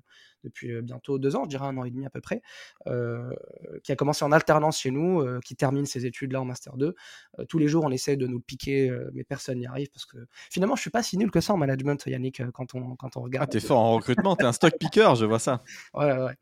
[0.45, 2.43] depuis bientôt deux ans, je dirais un an et demi à peu près,
[2.87, 6.77] qui a commencé en alternance chez nous, euh, qui termine ses études là en Master
[6.77, 6.95] 2.
[7.39, 10.07] Euh, tous les jours, on essaie de nous piquer, euh, mais personne n'y arrive parce
[10.07, 10.19] que
[10.51, 13.23] finalement, je suis pas si nul que ça en management, Yannick, quand on, quand on
[13.23, 13.49] regarde.
[13.49, 15.63] Ah, t'es fort en recrutement, t'es un stock picker, je vois ça.
[15.95, 16.35] Ouais, ouais.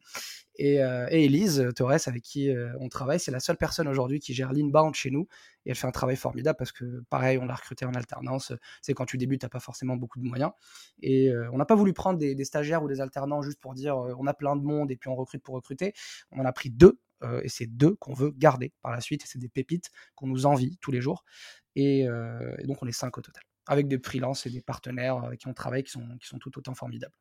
[0.57, 4.53] Et, et, Elise Torres, avec qui on travaille, c'est la seule personne aujourd'hui qui gère
[4.53, 5.27] l'inbound chez nous.
[5.65, 8.53] Et elle fait un travail formidable parce que, pareil, on l'a recrutée en alternance.
[8.83, 10.53] C'est quand tu débutes, tu n'as pas forcément beaucoup de moyens.
[11.03, 13.97] Et on n'a pas voulu prendre des, des, stagiaires ou des alternants juste pour dire
[13.97, 15.95] on a plein de monde et puis on recrute pour recruter.
[16.31, 16.99] On en a pris deux
[17.43, 19.25] et c'est deux qu'on veut garder par la suite.
[19.25, 21.25] Et c'est des pépites qu'on nous envie tous les jours.
[21.77, 25.41] Et, euh, donc on est cinq au total, avec des freelances et des partenaires avec
[25.41, 27.15] qui on travaille qui sont, qui sont tout autant formidables.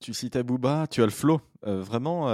[0.00, 1.42] Tu cites Booba, tu as le flow.
[1.66, 2.26] Euh, vraiment,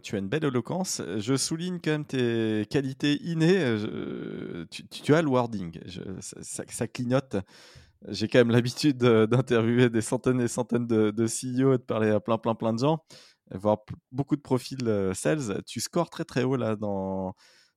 [0.00, 1.00] tu as une belle éloquence.
[1.16, 3.78] Je souligne quand même tes qualités innées.
[4.90, 5.80] tu, as le wording.
[6.20, 7.36] ça, clignote.
[8.08, 12.10] J'ai quand même l'habitude d'interviewer des centaines et centaines de, de CEO et de parler
[12.10, 13.02] à plein, plein, plein de gens
[13.58, 13.78] voir
[14.12, 15.62] beaucoup de profils euh, sales.
[15.66, 17.34] Tu scores très très haut là dans,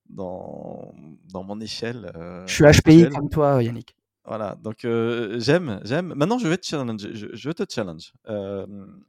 [0.09, 0.93] dans,
[1.31, 2.11] dans mon échelle.
[2.15, 3.95] Euh, je suis HPI comme toi, Yannick.
[4.25, 6.13] Voilà, donc euh, j'aime, j'aime.
[6.15, 7.01] Maintenant, je vais te challenge.
[7.11, 8.13] Je, te challenge.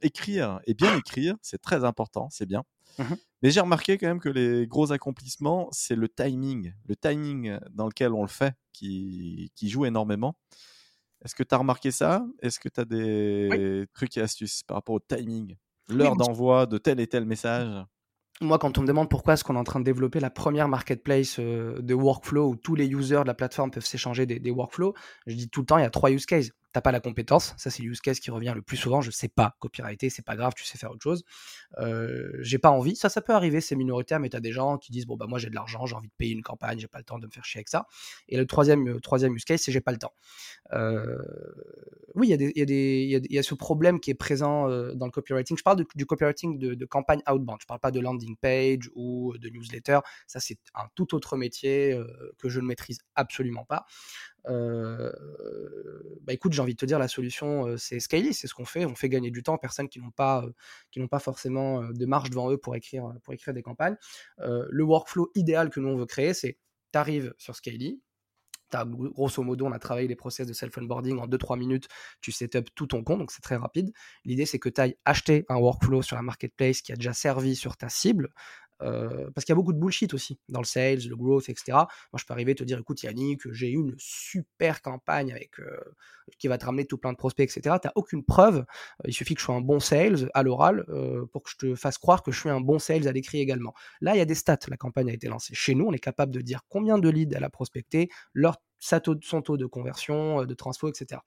[0.01, 2.63] écrire et bien écrire, c'est très important, c'est bien.
[2.97, 3.03] Mmh
[3.41, 7.87] Mais j'ai remarqué quand même que les gros accomplissements, c'est le timing, le timing dans
[7.87, 10.35] lequel on le fait qui, qui joue énormément.
[11.23, 12.25] Est-ce que tu as remarqué ça?
[12.41, 15.55] Est-ce que tu as des trucs et astuces par rapport au timing?
[15.89, 17.85] L'heure d'envoi de tel et tel message.
[18.41, 20.67] Moi, quand on me demande pourquoi est-ce qu'on est en train de développer la première
[20.67, 24.51] marketplace euh, de workflow où tous les users de la plateforme peuvent s'échanger des, des,
[24.51, 24.93] workflows,
[25.25, 27.53] je dis tout le temps, il y a trois use cases t'as pas la compétence.
[27.55, 28.99] Ça, c'est le case qui revient le plus souvent.
[28.99, 31.23] Je sais pas copyrighter, c'est pas grave, tu sais faire autre chose.
[31.77, 32.97] Euh, j'ai pas envie.
[32.97, 35.25] Ça, ça peut arriver, c'est minoritaire, mais tu as des gens qui disent bon, bah
[35.25, 37.27] moi j'ai de l'argent, j'ai envie de payer une campagne, j'ai pas le temps de
[37.27, 37.87] me faire chier avec ça.
[38.27, 40.11] Et le troisième, euh, troisième use case, c'est j'ai pas le temps.
[40.73, 41.17] Euh,
[42.13, 45.57] oui, il y, y, y, a ce problème qui est présent dans le copywriting.
[45.57, 47.59] Je parle du copywriting de, de, campagne outbound.
[47.61, 49.99] Je parle pas de landing page ou de newsletter.
[50.27, 51.97] Ça, c'est un tout autre métier
[52.37, 53.85] que je ne maîtrise absolument pas.
[54.47, 58.85] Bah écoute, j'ai envie de te dire, la solution, c'est Scaly, c'est ce qu'on fait.
[58.85, 60.45] On fait gagner du temps aux personnes qui n'ont pas,
[61.09, 63.97] pas forcément de marge devant eux pour écrire, pour écrire des campagnes.
[64.37, 66.57] le workflow idéal que nous on veut créer, c'est
[66.93, 68.01] tu arrives sur Scaly,
[68.83, 71.87] grosso modo, on a travaillé les process de self-onboarding en 2-3 minutes,
[72.21, 73.91] tu setup tout ton compte, donc c'est très rapide.
[74.25, 77.55] L'idée, c'est que tu ailles acheter un workflow sur la marketplace qui a déjà servi
[77.55, 78.29] sur ta cible,
[78.85, 81.73] euh, parce qu'il y a beaucoup de bullshit aussi dans le sales, le growth, etc.
[81.73, 85.59] Moi, je peux arriver et te dire, écoute Yannick, j'ai eu une super campagne avec
[85.59, 85.77] euh,
[86.37, 87.77] qui va te ramener tout plein de prospects, etc.
[87.81, 88.65] Tu n'as aucune preuve.
[89.05, 91.75] il suffit que je sois un bon sales à l'oral euh, pour que je te
[91.75, 93.73] fasse croire que je suis un bon sales à l'écrit également.
[94.01, 94.59] Là, il y a des stats.
[94.67, 95.85] La campagne a été lancée chez nous.
[95.85, 99.65] On est capable de dire combien de leads elle a prospecté, leur son taux de
[99.65, 101.21] conversion, de transfo, etc.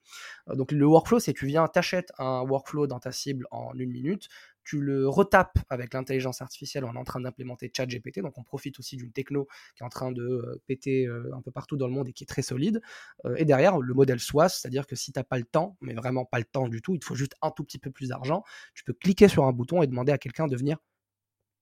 [0.54, 4.28] Donc le workflow, c'est tu viens, t'achètes un workflow dans ta cible en une minute,
[4.68, 8.78] tu le retapes avec l'intelligence artificielle, on est en train d'implémenter ChatGPT, donc on profite
[8.78, 11.86] aussi d'une techno qui est en train de euh, péter euh, un peu partout dans
[11.86, 12.82] le monde et qui est très solide.
[13.24, 15.94] Euh, et derrière, le modèle SOAS, c'est-à-dire que si tu n'as pas le temps, mais
[15.94, 18.08] vraiment pas le temps du tout, il te faut juste un tout petit peu plus
[18.08, 18.44] d'argent,
[18.74, 20.76] tu peux cliquer sur un bouton et demander à quelqu'un de venir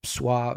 [0.05, 0.57] soit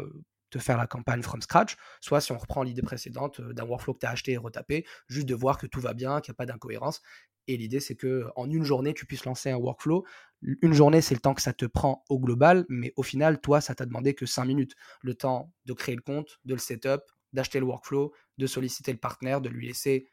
[0.50, 4.00] te faire la campagne from scratch, soit si on reprend l'idée précédente d'un workflow que
[4.00, 6.38] tu as acheté et retapé, juste de voir que tout va bien, qu'il n'y a
[6.38, 7.00] pas d'incohérence.
[7.46, 10.04] Et l'idée, c'est que en une journée, tu puisses lancer un workflow.
[10.42, 13.60] Une journée, c'est le temps que ça te prend au global, mais au final, toi,
[13.60, 14.74] ça t'a demandé que 5 minutes.
[15.02, 17.00] Le temps de créer le compte, de le setup,
[17.32, 20.08] d'acheter le workflow, de solliciter le partenaire, de lui laisser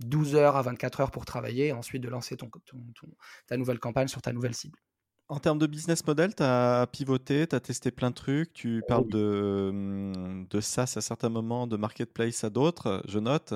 [0.00, 2.50] 12 heures à 24 heures pour travailler, et ensuite de lancer ton,
[3.46, 4.78] ta nouvelle campagne sur ta nouvelle cible.
[5.28, 8.80] En termes de business model, tu as pivoté, tu as testé plein de trucs, tu
[8.82, 13.52] oh parles de, hum, de SaaS à certains moments, de marketplace à d'autres, je note.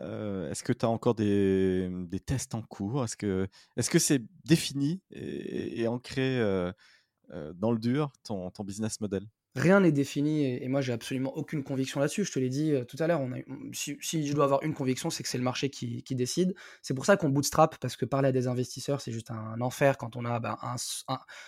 [0.00, 3.04] Euh, est-ce que tu as encore des, des, tests en cours?
[3.04, 6.72] Est-ce que c'est -ce défini et, ancré euh,
[7.30, 9.26] euh, dans le dur, ton, ton business model?
[9.54, 12.24] Rien n'est défini et, moi j'ai absolument aucune conviction là-dessus.
[12.24, 13.20] Je te l'ai dit tout à l'heure,
[13.72, 16.54] si, je dois avoir une conviction, c'est que c'est le marché qui, décide.
[16.82, 19.98] C'est pour ça qu'on bootstrap, parce que parler à des investisseurs, c'est juste un, enfer
[19.98, 20.76] quand on a ben, un,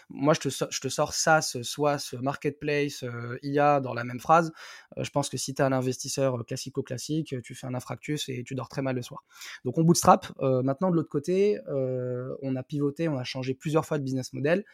[0.08, 3.04] Moi je te, sors SaaS, ce marketplace,
[3.42, 4.52] IA dans la même phrase.
[4.96, 8.54] je pense que si tu es un investisseur classico-classique, tu fais un infractus et tu
[8.54, 9.24] dors très mal le soir.
[9.64, 10.32] Donc on bootstrap.
[10.40, 14.64] maintenant de l'autre côté, on a pivoté, on a changé plusieurs fois de business model.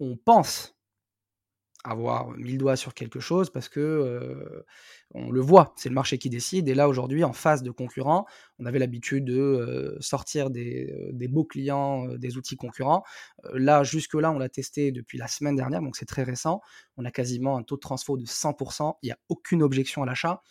[0.00, 0.77] On pense
[1.90, 4.64] avoir mille doigts sur quelque chose parce que
[5.14, 6.68] on le voit, c'est le marché qui décide.
[6.68, 8.26] Et là, aujourd'hui, en face de concurrents,
[8.58, 13.04] on avait l'habitude de sortir des, beaux clients des outils concurrents.
[13.54, 16.60] là, jusque-là, on l'a testé depuis la semaine dernière, donc c'est très récent.
[16.96, 18.96] On a quasiment un taux de transfert de 100%.
[19.02, 20.42] Il n'y a aucune objection à l'achat.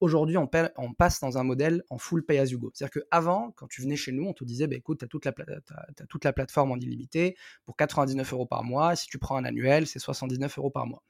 [0.00, 2.70] Aujourd'hui, on, passe dans un modèle en full pay as you go.
[2.74, 6.24] C'est-à-dire qu'avant, quand tu venais chez nous, on te disait bah, écoute, tu as, toute
[6.24, 8.94] la plateforme en illimité pour 99 euros par mois.
[8.94, 11.02] Si tu prends un annuel, c'est 79 euros par mois.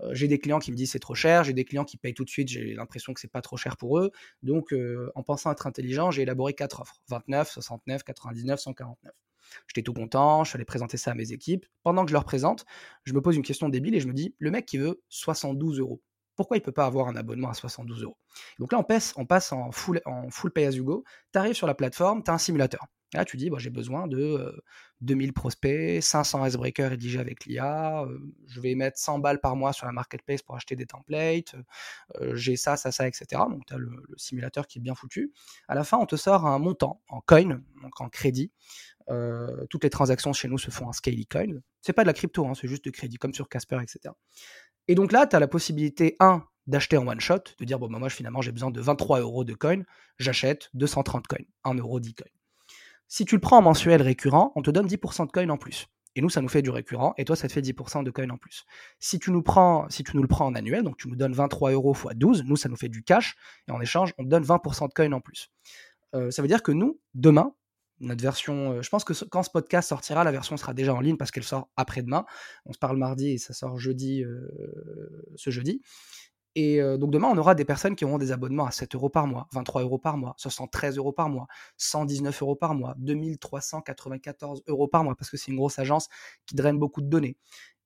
[0.00, 2.14] Euh, j'ai des clients qui me disent c'est trop cher, j'ai des clients qui payent
[2.14, 4.10] tout de suite, j'ai l'impression que c'est pas trop cher pour eux.
[4.42, 9.12] Donc, euh, en pensant être intelligent, j'ai élaboré quatre offres 29, 69, 99, 149.
[9.68, 11.66] J'étais tout content, je suis présenter ça à mes équipes.
[11.82, 12.64] Pendant que je leur présente,
[13.04, 15.78] je me pose une question débile et je me dis le mec qui veut 72
[15.78, 16.02] euros,
[16.36, 18.18] pourquoi il ne peut pas avoir un abonnement à 72 euros?
[18.58, 21.04] Donc là, on passe, on passe en, full, en full pay as you go.
[21.32, 22.86] Tu arrives sur la plateforme, tu as un simulateur.
[23.14, 24.62] Là, tu dis, j'ai besoin de
[25.00, 28.04] 2000 prospects, 500 icebreakers rédigés avec l'IA,
[28.46, 31.54] je vais mettre 100 balles par mois sur la marketplace pour acheter des templates,
[32.32, 33.26] j'ai ça, ça, ça, etc.
[33.48, 35.32] Donc, tu as le, simulateur qui est bien foutu.
[35.68, 38.50] À la fin, on te sort un montant en coin, donc en crédit.
[39.70, 41.60] toutes les transactions chez nous se font en Scaly Coin.
[41.82, 44.12] C'est pas de la crypto, hein, c'est juste de crédit, comme sur Casper, etc.
[44.88, 47.88] Et donc là, tu as la possibilité, un, d'acheter en one shot, de dire, bon,
[47.88, 49.82] bah, moi, finalement, j'ai besoin de 23 euros de coin,
[50.18, 52.26] j'achète 230 coins, 1 euro 10 coins.
[53.08, 55.86] Si tu le prends en mensuel récurrent, on te donne 10% de coin en plus.
[56.16, 58.30] Et nous, ça nous fait du récurrent, et toi, ça te fait 10% de coin
[58.30, 58.64] en plus.
[58.98, 61.72] Si tu, nous prends, si nous le prends en annuel, donc tu nous donnes 23
[61.72, 63.36] euros x 12, nous, ça nous fait du cash,
[63.68, 65.50] et en échange, on te donne 20% de coin en plus.
[66.14, 67.54] Euh, ça veut dire que nous, demain,
[68.00, 71.00] notre version, euh, je pense que quand ce podcast sortira, la version sera déjà en
[71.00, 72.26] ligne parce qu'elle sort après-demain.
[72.66, 75.82] On se parle mardi et ça sort jeudi, euh, ce jeudi.
[76.54, 79.10] Et euh, donc demain, on aura des personnes qui auront des abonnements à 7 euros
[79.10, 84.62] par mois, 23 euros par mois, 73 euros par mois, 119 euros par mois, 2394
[84.66, 86.08] euros par mois, parce que c'est une grosse agence
[86.46, 87.36] qui draine beaucoup de données.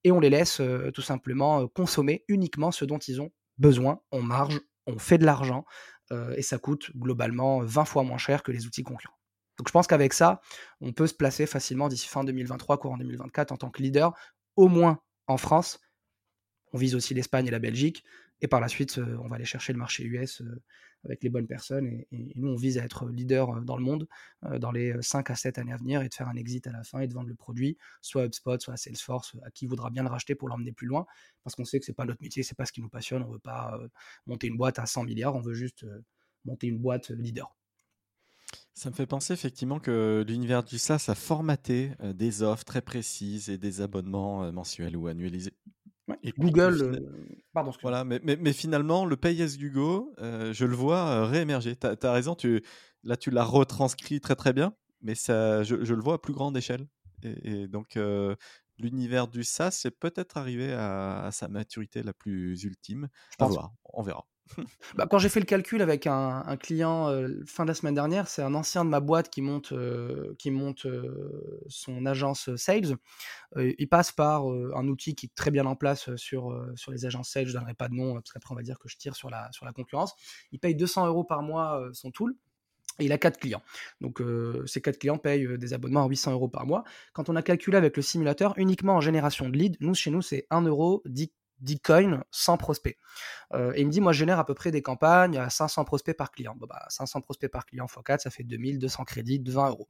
[0.05, 0.63] Et on les laisse
[0.95, 4.01] tout simplement consommer uniquement ce dont ils ont besoin.
[4.13, 5.67] On marge, on fait de l'argent,
[6.37, 9.20] et ça coûte globalement 20 fois moins cher que les outils concurrents.
[9.61, 10.41] Donc je pense qu'avec ça,
[10.81, 14.15] on peut se placer facilement d'ici fin 2023, courant 2024 en tant que leader,
[14.57, 15.81] au moins en France.
[16.73, 18.03] On vise aussi l'Espagne et la Belgique.
[18.41, 20.63] Et par la suite, euh, on va aller chercher le marché US euh,
[21.05, 21.87] avec les bonnes personnes.
[21.87, 24.09] Et, nous, on vise à être leader euh, dans le monde
[24.61, 26.83] dans les 5 à 7 années à venir et de faire un exit à la
[26.83, 30.09] fin et de vendre le produit, soit HubSpot, soit Salesforce, à qui voudra bien le
[30.09, 31.05] racheter pour l'emmener plus loin.
[31.45, 33.25] Parce qu'on sait que ce n'est pas notre métier, c'est pas ce qui nous passionne.
[33.25, 33.79] On ne veut pas
[34.25, 35.85] monter une boîte à 100 milliards, on veut juste
[36.47, 37.55] monter une boîte leader.
[38.75, 42.81] Ça me fait penser effectivement que l'univers du SaaS a formaté euh, des offres très
[42.81, 45.53] précises et des abonnements euh, mensuels ou annualisés.
[46.23, 47.01] et Google, euh,
[47.53, 47.73] pardon.
[47.83, 51.77] Voilà, mais, mais, finalement, le Pay as you go, je le vois réémerger.
[51.77, 52.63] Tu as, raison, tu,
[53.03, 56.57] là tu l'as retranscrit très très bien, mais ça, je, le vois à plus grande
[56.57, 56.87] échelle.
[57.23, 57.99] Et, donc,
[58.79, 63.09] l'univers du SaaS, c'est peut-être arrivé à, sa maturité la plus ultime.
[63.39, 64.30] À voir, on verra.
[64.95, 68.29] Bah, quand j'ai fait le calcul avec un, client euh, fin de la semaine dernière,
[68.29, 72.97] c'est un ancien de ma boîte qui monte, euh, qui monte euh, son agence sales.
[73.57, 77.31] il passe par un outil qui est très bien en place sur, sur les agences
[77.31, 77.47] sales.
[77.47, 79.31] Je ne donnerai pas de nom parce qu'après on va dire que je tire sur
[79.31, 80.15] la, sur la concurrence.
[80.53, 82.35] Il paye 200 euros par mois son tool.
[82.99, 83.63] Et il a 4 clients.
[84.01, 84.23] Donc
[84.67, 86.85] ces 4 clients payent des abonnements à 800 euros par mois.
[87.13, 90.23] Quand on a calculé avec le simulateur, uniquement en génération de leads, nous chez nous
[90.23, 92.97] c'est 1 euro 10 10 coins sans prospect.
[93.55, 95.85] Euh, et il me dit, moi, je génère à peu près des campagnes à 500
[95.85, 96.55] prospects par client.
[96.57, 99.89] Bon, bah, 500 prospects par client x 4, ça fait 2200 crédits de 20 euros.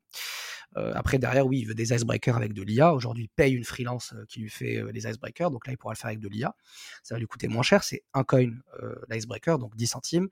[0.77, 2.95] après, derrière, oui, il veut des icebreakers avec de l'IA.
[2.95, 5.51] Aujourd'hui, il paye une freelance qui lui fait les icebreakers.
[5.51, 6.55] Donc là, il pourra le faire avec de l'IA.
[7.03, 7.83] Ça va lui coûter moins cher.
[7.83, 8.51] C'est un coin
[9.09, 10.29] l'icebreaker, donc 10 centimes.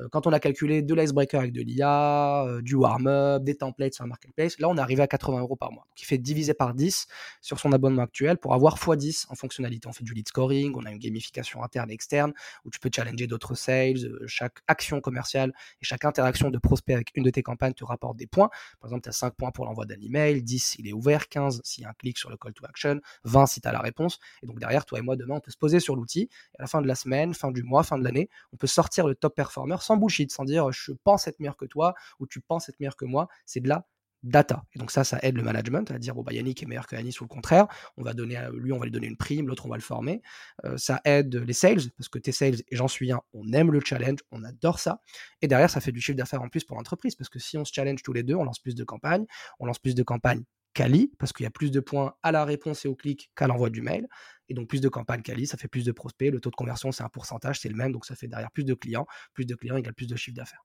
[0.00, 3.94] Euh, quand on a calculé de l'icebreaker avec de l'IA, euh, du warm-up, des templates
[3.94, 5.84] sur un marketplace, là on est arrivé à 80 euros par mois.
[5.88, 7.06] Donc il fait diviser par 10
[7.40, 9.88] sur son abonnement actuel pour avoir x10 en fonctionnalité.
[9.88, 12.32] On fait du lead scoring, on a une gamification interne et externe
[12.64, 14.04] où tu peux challenger d'autres sales.
[14.04, 17.84] Euh, chaque action commerciale et chaque interaction de prospect avec une de tes campagnes te
[17.84, 18.50] rapporte des points.
[18.80, 21.60] Par exemple, tu as 5 points pour l'envoi d'un email, 10 il est ouvert, 15
[21.64, 23.80] s'il y a un clic sur le call to action, 20 si tu as la
[23.80, 24.18] réponse.
[24.42, 26.28] Et donc derrière, toi et moi, demain, on peut se poser sur l'outil.
[26.58, 29.06] À la fin de la semaine, fin du mois, fin de l'année, on peut sortir
[29.06, 32.40] le top performer sans bullshit, sans dire je pense être meilleur que toi ou tu
[32.40, 33.28] penses être meilleur que moi.
[33.46, 33.86] C'est de la
[34.22, 34.64] data.
[34.74, 36.96] Et donc ça, ça aide le management à dire bon bah Yannick est meilleur que
[36.96, 37.66] Yannick ou le contraire.
[37.96, 39.82] On va donner à lui, on va lui donner une prime, l'autre on va le
[39.82, 40.22] former.
[40.64, 43.70] Euh, ça aide les sales parce que tes sales et j'en suis un, on aime
[43.70, 45.00] le challenge, on adore ça.
[45.40, 47.64] Et derrière, ça fait du chiffre d'affaires en plus pour l'entreprise parce que si on
[47.64, 49.26] se challenge tous les deux, on lance plus de campagnes,
[49.60, 50.42] on lance plus de campagnes
[50.74, 53.46] quali parce qu'il y a plus de points à la réponse et au clic qu'à
[53.46, 54.08] l'envoi du mail.
[54.48, 56.30] Et donc plus de campagnes quali, ça fait plus de prospects.
[56.30, 58.64] Le taux de conversion, c'est un pourcentage, c'est le même, donc ça fait derrière plus
[58.64, 59.06] de clients.
[59.34, 60.64] Plus de clients égale plus de chiffre d'affaires.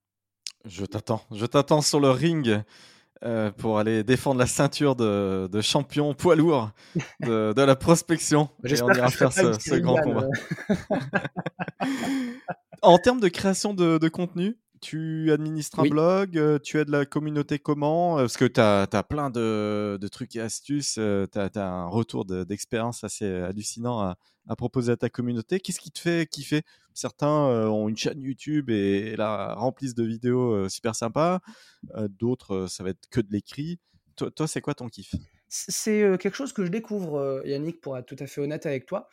[0.66, 1.22] Je t'attends.
[1.32, 2.64] Je t'attends sur le ring
[3.26, 6.72] euh, pour aller défendre la ceinture de, champion poids lourd
[7.22, 8.50] de, la prospection.
[8.66, 10.28] et on ira faire ce, grand combat.
[12.82, 17.60] en termes de création de, contenu, tu administres un blog, euh, tu aides la communauté
[17.60, 22.26] comment Parce que tu as, plein de, trucs et astuces, euh, tu as, un retour
[22.26, 24.18] d'expérience assez hallucinant à,
[24.48, 25.60] à proposer à ta communauté.
[25.60, 26.64] Qu'est-ce qui te fait kiffer?
[26.94, 31.40] Certains euh, ont une chaîne YouTube et, la remplissent de vidéos euh, super sympas.
[31.96, 33.80] Euh, d'autres, ça va être que de l'écrit.
[34.16, 35.16] Toi, c'est quoi ton kiff?
[35.48, 39.08] C'est quelque chose que je découvre, Yannick, pour être tout à fait honnête avec toi.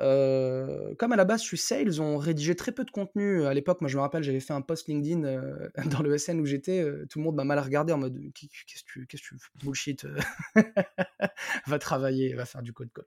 [0.00, 3.44] Euh, comme à la base, je suis sales, on rédigeait très peu de contenu.
[3.44, 6.40] À l'époque, moi, je me rappelle, j'avais fait un post LinkedIn euh, dans le SN
[6.40, 6.80] où j'étais.
[6.80, 10.06] Euh, tout le monde m'a mal regardé en mode Qu'est-ce que tu, qu'est-ce tu bullshit
[11.66, 13.06] Va travailler, va faire du code code.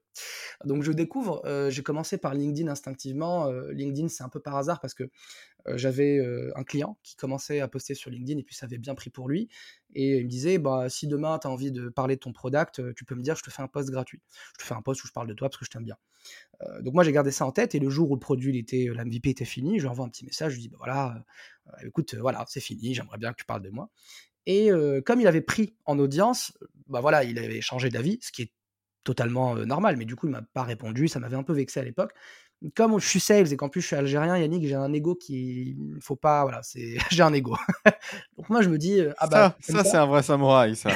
[0.66, 1.42] Donc, je découvre.
[1.70, 3.50] j'ai commencé par LinkedIn instinctivement.
[3.72, 5.10] LinkedIn, c'est un peu par hasard parce que
[5.76, 6.20] j'avais
[6.56, 9.30] un client qui commençait à poster sur LinkedIn et puis ça avait bien pris pour
[9.30, 9.50] lui.
[9.96, 12.94] Et il me disait, bah, si demain tu as envie de parler de ton product,
[12.96, 14.22] tu peux me dire, je te fais un post gratuit.
[14.54, 15.98] Je te fais un post où je parle de toi parce que je t'aime bien.
[16.82, 19.30] donc moi j'ai gardé ça en tête et le jour où le produit était, MVP
[19.30, 21.24] était fini, je lui envoie un petit message, je lui dis, bah, voilà,
[21.86, 23.90] écoute, voilà, c'est fini, j'aimerais bien que tu parles de moi.
[24.46, 24.70] Et
[25.06, 28.52] comme il avait pris en audience, bah voilà, il avait changé d'avis, ce qui est
[29.04, 31.84] totalement normal, mais du coup il m'a pas répondu, ça m'avait un peu vexé à
[31.84, 32.14] l'époque
[32.76, 35.76] comme je suis sales et qu'en plus je suis algérien, Yannick, j'ai un ego qui
[36.00, 37.58] faut pas, voilà, c'est, j'ai un ego.
[38.38, 40.90] donc moi je me dis, ah bah ça, ça c'est un vrai samouraï ça.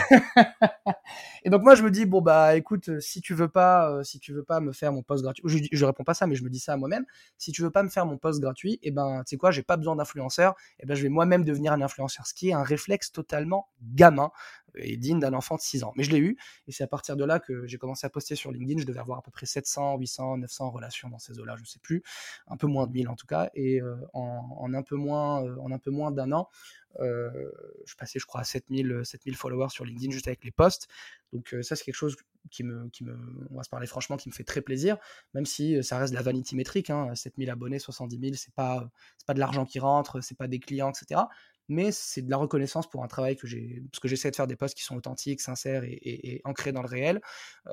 [1.43, 4.33] et donc moi je me dis bon bah écoute, si tu veux pas, si tu
[4.33, 6.49] veux pas me faire mon poste gratuit, je, je réponds pas ça, mais je me
[6.49, 7.05] dis ça à moi-même.
[7.37, 9.51] Si tu veux pas me faire mon poste gratuit, et eh ben tu sais quoi,
[9.51, 12.49] j'ai pas besoin d'influenceur, et eh ben je vais moi-même devenir un influenceur, ce qui
[12.49, 14.31] est un réflexe totalement gamin
[14.79, 15.93] et digne d'un enfant de 6 ans.
[15.95, 18.35] Mais je l'ai eu, et c'est à partir de là que j'ai commencé à poster
[18.35, 18.79] sur LinkedIn.
[18.81, 21.79] Je devais avoir à peu près 700, 800, 900 relations dans ces eaux-là, je sais
[21.79, 22.03] plus,
[22.47, 25.57] un peu moins de 1000 en tout cas, et euh, en, un peu moins, euh,
[25.59, 26.49] en un peu moins d'un an,
[26.86, 30.87] euh, je passais, je crois, à 7000, 7000 followers sur LinkedIn juste avec les posts.
[31.33, 32.15] Donc ça, c'est quelque chose
[32.49, 33.17] qui me, qui me,
[33.51, 34.97] on va se parler franchement, qui me fait très plaisir,
[35.33, 36.89] même si ça reste de la vanity métrique.
[36.89, 40.47] Hein, 7000 abonnés, 70 000, c'est pas, c'est pas de l'argent qui rentre, c'est pas
[40.47, 41.21] des clients, etc
[41.69, 44.47] mais c'est de la reconnaissance pour un travail que j'ai, parce que j'essaie de faire
[44.47, 47.21] des posts qui sont authentiques, sincères et, ancrés dans le réel.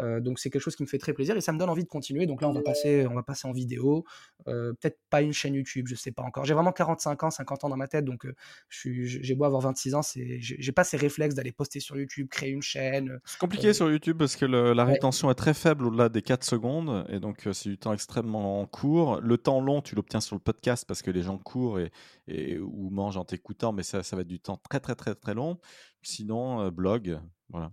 [0.01, 1.85] Euh, donc c'est quelque chose qui me fait très plaisir et ça me donne envie
[1.85, 2.27] de continuer.
[2.27, 4.05] Donc là, on va passer, on va passer en vidéo,
[4.49, 6.45] euh, peut-être pas une chaîne YouTube, je sais pas encore.
[6.45, 8.35] J'ai vraiment 45 ans, 50 ans dans ma tête, donc euh,
[8.69, 12.51] j'ai beau avoir 26 ans, c'est, j'ai pas ces réflexes d'aller poster sur YouTube, créer
[12.51, 13.21] une chaîne.
[13.25, 17.07] C'est compliqué sur YouTube parce que la rétention est très faible au-delà des 4 secondes
[17.09, 19.21] et donc c'est du temps extrêmement court.
[19.21, 21.91] Le temps long, tu l'obtiens sur le podcast parce que les gens courent et,
[22.29, 25.35] ou mangent en t'écoutant, mais ça, ça va être du temps très très très très
[25.35, 25.59] long.
[26.03, 27.73] Sinon, euh, blog, voilà.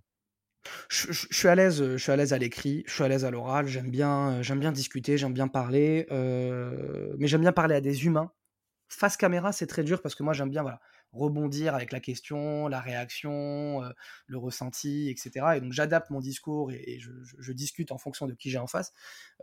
[0.89, 3.31] Je, suis à l'aise, je suis à l'aise à l'écrit, je suis à l'aise à
[3.31, 3.67] l'oral.
[3.67, 7.81] J'aime bien, euh, j'aime bien discuter, j'aime bien parler, euh, mais j'aime bien parler à
[7.81, 8.31] des humains.
[8.87, 10.79] Face caméra, c'est très dur parce que moi j'aime bien, voilà,
[11.13, 13.89] rebondir avec la question, la réaction, euh,
[14.27, 15.45] le ressenti, etc.
[15.55, 18.93] Et donc j'adapte mon discours et, je, discute en fonction de qui j'ai en face.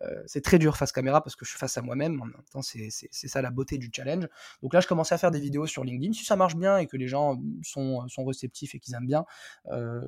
[0.01, 2.21] Euh, c'est très dur face caméra parce que je suis face à moi-même.
[2.23, 4.27] En même temps, c'est ça la beauté du challenge.
[4.63, 6.13] Donc là, je commence à faire des vidéos sur LinkedIn.
[6.13, 9.25] Si ça marche bien et que les gens sont, sont réceptifs et qu'ils aiment bien,
[9.71, 10.01] euh,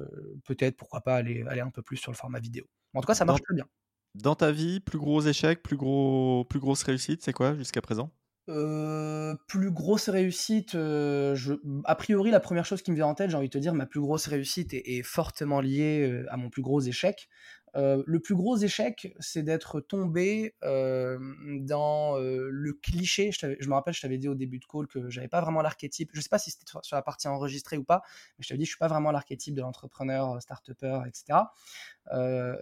[0.46, 2.64] peut-être, pourquoi pas, aller, aller un peu plus sur le format vidéo.
[2.94, 3.66] En tout cas, ça marche très bien.
[4.14, 8.10] Dans ta vie, plus gros échec, plus, gros, plus grosse réussite, c'est quoi jusqu'à présent?
[8.46, 11.52] Plus grosse réussite, je,
[11.84, 13.74] a priori, la première chose qui me vient en tête, j'ai envie de te dire,
[13.74, 17.28] ma plus grosse réussite est, fortement liée à mon plus gros échec.
[17.74, 23.30] le plus gros échec, c'est d'être tombé dans le cliché.
[23.32, 26.10] Je, me rappelle, je t'avais dit au début de call que j'avais pas vraiment l'archétype.
[26.12, 28.02] Je sais pas si c'était sur la partie enregistrée ou pas,
[28.38, 31.38] mais je t'avais dit je suis pas vraiment l'archétype de l'entrepreneur, start-upper, etc.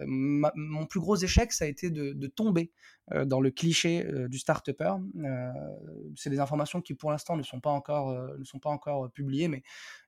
[0.05, 2.71] mon plus gros échec, ça a été de tomber
[3.25, 4.93] dans le cliché du start-upper.
[6.15, 9.47] c'est des informations qui pour l'instant ne sont pas encore ne sont pas encore publiées,
[9.47, 9.63] mais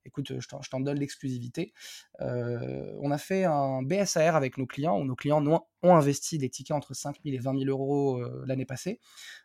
[0.06, 1.74] écoute, je t'en donne l'exclusivité.
[2.20, 6.78] on a fait un BSAR avec nos clients où nos clients ont, investi des tickets
[6.78, 9.00] entre 5 000 et 20 000 euros l'année passée,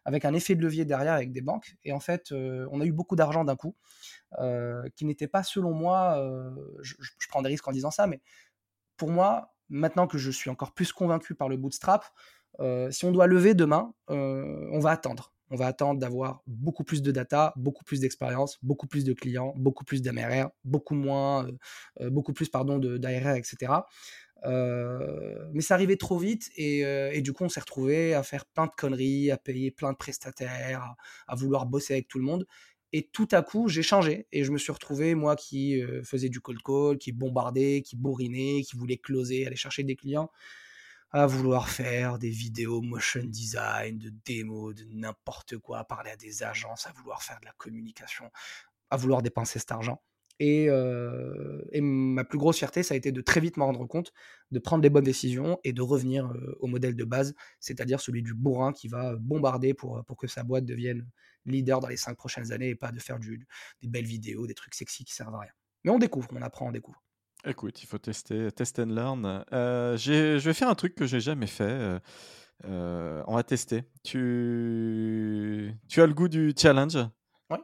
[0.05, 1.77] avec un effet de levier derrière avec des banques.
[1.85, 3.75] Et en fait, on a eu beaucoup d'argent d'un coup,
[4.95, 6.23] qui n'était pas, selon moi,
[6.83, 6.95] je,
[7.29, 8.21] prends des risques en disant ça, mais
[8.97, 12.05] pour moi, maintenant que je suis encore plus convaincu par le bootstrap,
[12.91, 17.13] si on doit lever demain, on va attendre on va attendre d'avoir beaucoup plus de
[17.13, 21.53] data, beaucoup plus d'expérience, beaucoup plus de clients, beaucoup plus d'MRR, beaucoup moins, euh,
[22.01, 23.73] euh, beaucoup plus pardon d'ARR, etc.
[24.45, 28.67] Euh, mais ça arrivait trop vite et, du coup on s'est retrouvé à faire plein
[28.67, 30.95] de conneries, à payer plein de prestataires,
[31.27, 32.47] à, vouloir bosser avec tout le monde.
[32.93, 36.41] Et tout à coup, j'ai changé et je me suis retrouvé, moi qui faisais du
[36.41, 40.31] cold call, qui bombardait, qui bourrinait, qui voulait closer, aller chercher des clients
[41.17, 46.17] à vouloir faire des vidéos motion design, de démos, de n'importe quoi, à parler à
[46.17, 48.31] des agences, à vouloir faire de la communication,
[48.91, 50.03] à vouloir dépenser cet argent.
[50.41, 54.13] Et, euh, ma plus grosse fierté, ça a été de très vite me rendre compte,
[54.51, 58.23] de prendre les bonnes décisions et de revenir euh, au modèle de base, c'est-à-dire celui
[58.23, 61.09] du bourrin qui va bombarder pour, pour que sa boîte devienne
[61.47, 63.47] leader dans les cinq prochaines années et pas de faire du,
[63.81, 65.53] des belles vidéos, des trucs sexy qui servent à rien.
[65.85, 67.03] Mais on découvre, on apprend, on découvre.
[67.49, 69.45] Écoute, il faut tester, test and learn.
[69.53, 71.63] Euh, je vais faire un truc que j'ai jamais fait.
[71.63, 72.01] Euh,
[72.65, 73.85] euh, on va tester.
[74.03, 75.73] Tu...
[75.89, 76.99] tu as le goût du challenge?
[77.51, 77.59] Oui.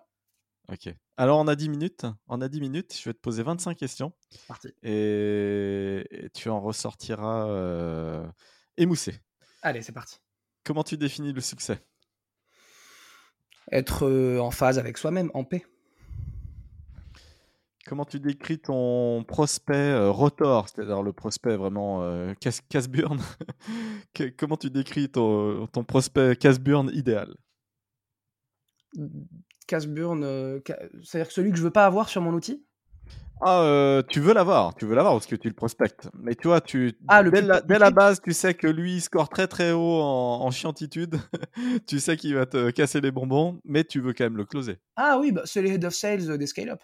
[0.69, 0.95] Ok.
[1.17, 2.07] Alors, on a 10 minutes.
[2.29, 2.97] On a 10 minutes.
[2.97, 4.13] Je vais te poser 25 questions.
[4.47, 4.69] Parti.
[4.85, 8.23] Et, tu en ressortiras
[8.77, 9.19] émoussé.
[9.63, 10.19] Allez, c'est parti.
[10.63, 11.85] Comment tu définis le succès?
[13.73, 15.65] Être en phase avec soi-même, en paix.
[17.87, 22.33] Comment tu décris ton prospect euh, rotor, c'est-à-dire le prospect vraiment euh,
[22.69, 23.19] casse-burn
[24.39, 27.35] Comment tu décris ton, ton prospect casse-burn idéal?
[29.67, 30.61] Casse-burn, euh,
[31.03, 32.65] c'est-à-dire celui que je veux pas avoir sur mon outil?
[33.45, 36.09] Ah, euh, tu veux l'avoir, tu veux l'avoir parce que tu le prospectes.
[36.15, 39.49] Mais tu vois, tu, ah, dès, la, base, tu sais que lui, il score très
[39.49, 41.17] très haut en, chiantitude.
[41.89, 44.79] tu sais qu'il va te casser les bonbons, mais tu veux quand même le closer.
[44.95, 46.79] Ah oui, bah, c'est les head of sales des scale-up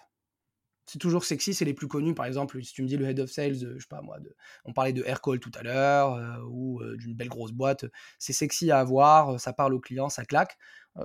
[0.88, 2.14] c'est toujours sexy, c'est les plus connus.
[2.14, 4.34] Par exemple, si tu me dis le head of sales, je sais pas moi, de,
[4.64, 7.84] on parlait de Aircall tout à l'heure, euh, ou euh, d'une belle grosse boîte,
[8.18, 10.56] c'est sexy à avoir, euh, ça parle aux clients, ça claque.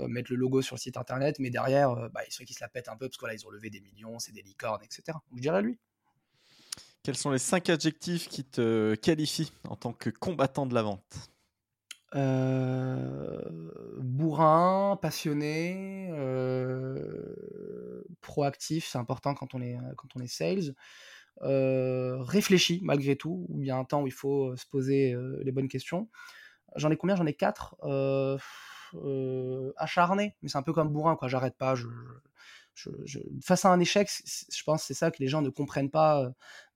[0.07, 2.89] mettre le logo sur le site internet, mais derrière, bah, serait qu'ils se la pètent
[2.89, 5.19] un peu parce que là, ils ont levé des millions, c'est des licornes, etc.
[5.35, 5.77] Je dirais lui.
[7.03, 11.03] Quels sont les cinq adjectifs qui te qualifient en tant que combattant de la vente?
[11.15, 11.32] euh,
[13.99, 17.23] bourrin, passionné, euh,
[18.21, 20.75] proactif, c'est important quand on est, quand on est sales.
[21.41, 25.15] Euh, réfléchi malgré tout, ou il y a un temps où il faut se poser
[25.41, 26.09] les bonnes questions.
[26.75, 27.15] J'en ai combien?
[27.15, 27.75] J'en ai quatre.
[29.77, 31.27] acharné, mais c'est un peu comme bourrin, quoi.
[31.27, 31.87] J'arrête pas, je,
[33.41, 36.33] face à un échec, je pense c'est ça que les gens ne comprennent pas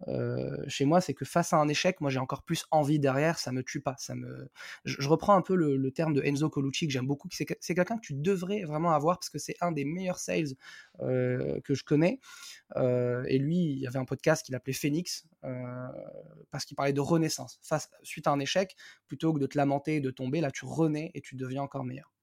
[0.08, 3.40] euh, chez moi, c'est que face à un échec, moi j'ai encore plus envie derrière,
[3.40, 3.96] ça me tue pas.
[3.98, 4.50] Ça me...
[4.86, 8.06] je, reprends un peu le, terme de Enzo Colucci que j'aime beaucoup, c'est quelqu'un que
[8.06, 10.56] tu devrais vraiment avoir parce que c'est un des meilleurs sales
[11.02, 12.20] euh, que je connais.
[12.76, 15.26] Euh, et lui, il y avait un podcast qu'il appelait Phoenix
[16.52, 17.60] parce qu'il parlait de renaissance.
[17.64, 18.76] Face, suite à un échec,
[19.08, 22.17] plutôt que de te lamenter, de tomber, là tu renais et tu deviens encore meilleur.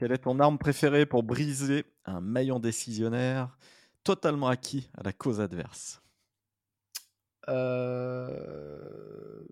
[0.00, 3.58] Quelle est ton arme préférée pour briser un maillon décisionnaire
[4.02, 6.00] totalement acquis à la cause adverse?
[7.50, 9.44] Euh,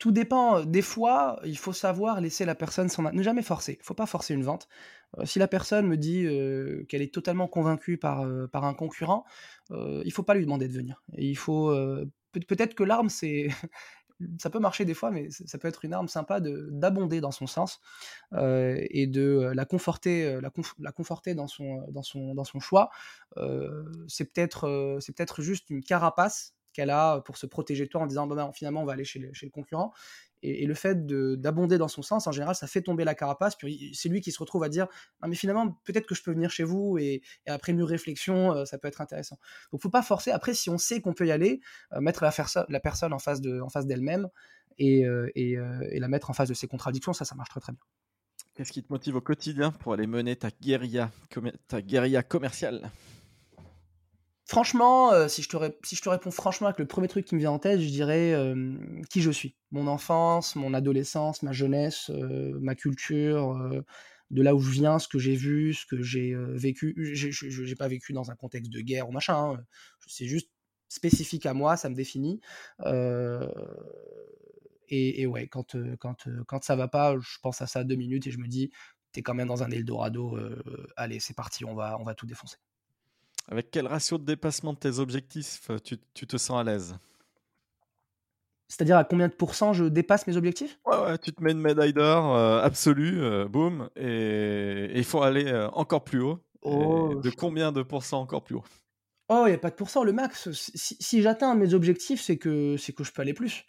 [0.00, 0.64] tout, dépend.
[0.64, 3.12] Des fois, il faut savoir laisser la personne s'en...
[3.12, 3.74] Ne jamais forcer.
[3.74, 4.66] Il ne faut pas forcer une vente.
[5.18, 9.24] Euh, si la personne me dit euh, qu'elle est totalement convaincue par, par un concurrent,
[9.70, 11.00] il ne faut pas lui demander de venir.
[11.16, 11.72] il faut...
[12.48, 13.48] Peut-être que l'arme, c'est
[14.38, 17.46] ça peut marcher des fois, mais ça peut être une arme sympa d'abonder dans son
[17.46, 17.80] sens
[18.32, 22.90] euh, et de euh, la conforter, euh, la, conforter dans son, choix.
[24.08, 28.50] c'est peut-être juste une carapace qu'elle a pour se protéger de toi en disant ben,
[28.52, 29.92] finalement on va aller chez le concurrent
[30.42, 33.56] et, le fait d'abonder dans son sens, en général, ça fait tomber la carapace.
[33.56, 34.86] Puis c'est lui qui se retrouve à dire
[35.22, 36.98] non, mais finalement, peut-être que je peux venir chez vous.
[36.98, 39.38] Et, après une réflexion, euh, ça peut être intéressant.
[39.72, 40.30] Donc, faut pas forcer.
[40.30, 41.60] Après, si on sait qu'on peut y aller,
[41.92, 44.28] euh, mettre la, personne en face d'elle-même
[44.78, 45.56] et, euh, et,
[46.00, 47.82] la mettre en face de ses contradictions, ça, ça marche très très bien.
[48.54, 51.10] Qu'est-ce qui te motive au quotidien pour aller mener ta guérilla
[52.22, 52.90] commerciale?
[54.52, 57.40] Franchement, si, je te si je te réponds franchement avec le premier truc qui me
[57.40, 58.36] vient en tête, je dirais
[59.08, 59.56] qui je suis.
[59.70, 62.10] Mon enfance, mon adolescence, ma jeunesse,
[62.60, 63.82] ma culture,
[64.30, 66.94] de là où je viens, ce que j'ai vu, ce que j'ai vécu.
[67.14, 69.54] Je n'ai pas vécu dans un contexte de guerre ou machin.
[69.54, 69.64] Hein.
[70.06, 70.50] C'est juste
[70.90, 72.42] spécifique à moi, ça me définit.
[74.88, 75.74] Et, ouais, quand,
[76.60, 78.70] ça va pas, je pense à ça deux minutes et je me dis,
[79.12, 80.38] t'es quand même dans un Eldorado,
[80.96, 82.58] allez, c'est parti, on va tout défoncer.
[83.48, 86.96] Avec quel ratio de dépassement de tes objectifs tu, tu te sens à l'aise?
[88.68, 90.78] C'est-à-dire à combien de pourcents je dépasse mes objectifs?
[90.86, 96.04] Ouais, ouais, tu te mets une médaille d'or absolue, boum, et il faut aller encore
[96.04, 96.38] plus haut.
[96.62, 98.64] Oh, de combien de pourcents encore plus haut?
[99.28, 100.50] Oh, il n'y a pas de pourcent, le max.
[100.52, 103.64] Si, si j'atteins mes objectifs, c'est que, c'est que je peux aller plus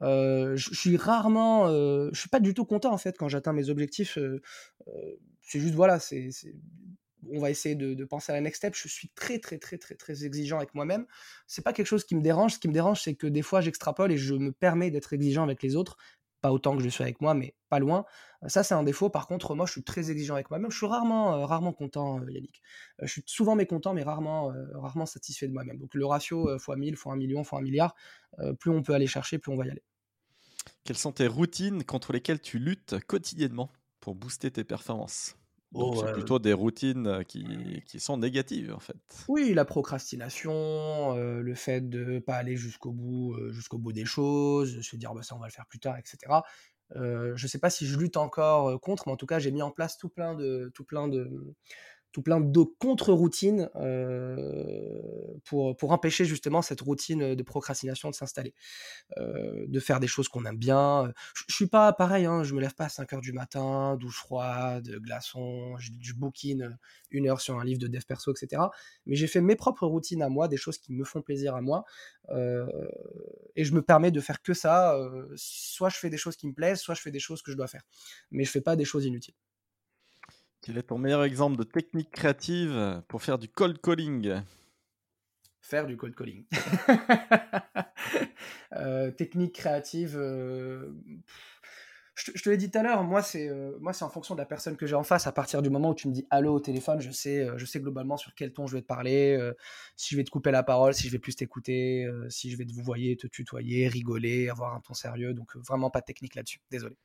[0.00, 4.18] je suis rarement, je suis pas du tout content en fait quand j'atteins mes objectifs.
[5.42, 6.30] c'est juste voilà, c'est,
[7.30, 8.74] on va essayer de, penser à la next step.
[8.74, 11.06] Je suis très très très très très exigeant avec moi-même.
[11.46, 12.54] C'est pas quelque chose qui me dérange.
[12.54, 15.44] Ce qui me dérange, c'est que des fois j'extrapole et je me permets d'être exigeant
[15.44, 15.96] avec les autres.
[16.40, 18.04] Pas autant que je suis avec moi, mais pas loin.
[18.46, 19.10] Ça, c'est un défaut.
[19.10, 20.70] Par contre, moi, je suis très exigeant avec moi-même.
[20.70, 22.62] Je suis rarement, rarement content, Yannick.
[23.02, 25.78] je suis souvent mécontent, mais rarement, rarement satisfait de moi-même.
[25.78, 27.96] Donc, le ratio fois 1000, fois 1 million, fois 1 milliard,
[28.60, 29.82] plus on peut aller chercher, plus on va y aller.
[30.84, 35.36] Quelles sont tes routines contre lesquelles tu luttes quotidiennement pour booster tes performances?
[35.72, 38.96] Donc c'est plutôt des routines qui, qui, sont négatives en fait.
[39.28, 44.80] Oui, la procrastination, le fait de ne pas aller jusqu'au bout, jusqu'au bout des choses,
[44.80, 46.18] se dire bah, ça on va le faire plus tard, etc.
[46.94, 49.62] je ne sais pas si je lutte encore contre, mais en tout cas j'ai mis
[49.62, 51.54] en place tout plein de, tout plein de,
[52.12, 55.00] tout plein de contre-routines euh,
[55.44, 58.54] pour, pour empêcher justement cette routine de procrastination de s'installer,
[59.18, 61.12] euh, de faire des choses qu'on aime bien.
[61.34, 63.96] Je, ne suis pas pareil, hein, je me lève pas à 5 heures du matin,
[63.96, 66.78] douche froide, glaçon, je, je bookine
[67.10, 68.62] une heure sur un livre de dev perso, etc.
[69.06, 71.60] Mais j'ai fait mes propres routines à moi, des choses qui me font plaisir à
[71.60, 71.84] moi,
[72.30, 72.66] euh,
[73.54, 74.98] et je me permets de faire que ça.
[75.36, 77.56] soit je fais des choses qui me plaisent, soit je fais des choses que je
[77.56, 77.82] dois faire,
[78.30, 79.34] mais je fais pas des choses inutiles.
[80.60, 84.42] Quel est ton meilleur exemple de technique créative pour faire du cold calling?
[85.60, 86.44] Faire du cold calling.
[88.74, 90.14] Euh, technique créative.
[90.16, 90.92] Euh,
[92.14, 94.40] je, te, l'ai dit tout à l'heure, moi c'est euh, moi c'est en fonction de
[94.40, 95.26] la personne que j'ai en face.
[95.26, 97.80] À partir du moment où tu me dis allô au téléphone, je sais je sais
[97.80, 99.38] globalement sur quel ton je vais te parler,
[99.96, 102.66] si je vais te couper la parole, si je vais plus t'écouter, si je vais
[102.66, 105.32] te vous voyer, te tutoyer, rigoler, avoir un ton sérieux.
[105.32, 106.60] Donc vraiment pas de technique là-dessus.
[106.70, 106.96] Désolé.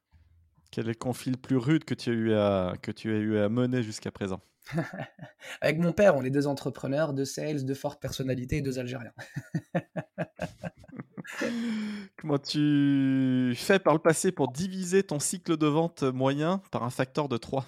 [0.74, 3.19] Quel est le conflit le plus rude que tu as eu à, que tu as
[3.19, 4.41] eu à mener jusqu'à présent?
[5.61, 9.13] Avec mon père, on est deux entrepreneurs, deux sales, deux fortes personnalités et deux Algériens.
[12.17, 16.89] Comment tu fais par le passé pour diviser ton cycle de vente moyen par un
[16.89, 17.67] facteur de 3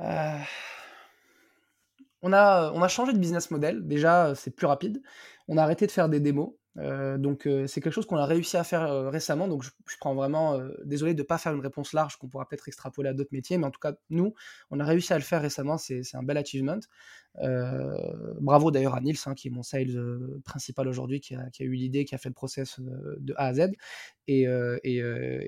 [0.00, 0.38] euh,
[2.20, 3.88] on, a, on a changé de business model.
[3.88, 5.02] Déjà, c'est plus rapide.
[5.48, 6.52] On a arrêté de faire des démos.
[6.78, 9.70] Euh, donc euh, c'est quelque chose qu'on a réussi à faire euh, récemment, donc je,
[10.00, 13.14] prends vraiment, désolé de ne pas faire une réponse large qu'on pourra peut-être extrapoler à
[13.14, 14.34] d'autres métiers, mais en tout cas nous,
[14.70, 16.80] on a réussi à le faire récemment, c'est un bel achievement.
[18.40, 19.96] bravo d'ailleurs à Nils, hein, qui est mon sales
[20.44, 23.70] principal aujourd'hui, qui a, eu l'idée, qui a fait le process de A à Z.
[24.26, 24.46] Et,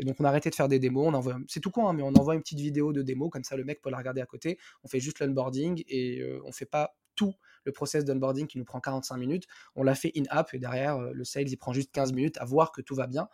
[0.04, 1.12] donc on a arrêté de faire des démos,
[1.48, 3.64] c'est tout con, hein, mais on envoie une petite vidéo de démo, comme ça le
[3.64, 7.34] mec peut la regarder à côté, on fait juste l'onboarding et on fait pas tout
[7.66, 9.44] le process d'onboarding qui nous prend 45 minutes,
[9.74, 12.44] on l'a fait in-app et derrière, euh, le sales, il prend juste 15 minutes à
[12.44, 13.28] voir que tout va bien.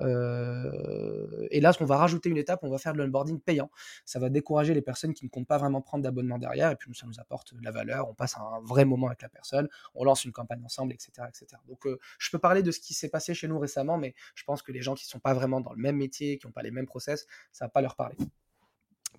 [0.00, 3.70] Euh, et là, on va rajouter une étape, on va faire de l'onboarding payant.
[4.04, 6.90] Ça va décourager les personnes qui ne comptent pas vraiment prendre d'abonnement derrière, et puis
[6.94, 10.04] ça nous apporte de la valeur, on passe un vrai moment avec la personne, on
[10.04, 11.28] lance une campagne ensemble, etc.
[11.68, 14.44] Donc, euh, je peux parler de ce qui s'est passé chez nous récemment, mais je
[14.44, 16.52] pense que les gens qui ne sont pas vraiment dans le même métier, qui n'ont
[16.52, 18.16] pas les mêmes process, ça ne va pas leur parler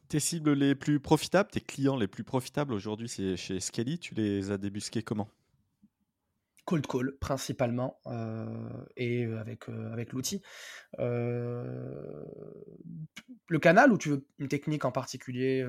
[0.07, 3.99] tes cibles les plus profitables, tes clients les plus profitables aujourd'hui, c'est chez Skelly.
[3.99, 5.29] Tu les as débusqués comment?
[6.65, 10.41] Cold call principalement euh, et avec, euh, avec l'outil.
[10.99, 12.23] Euh,
[13.49, 15.63] le canal ou tu veux une technique en particulier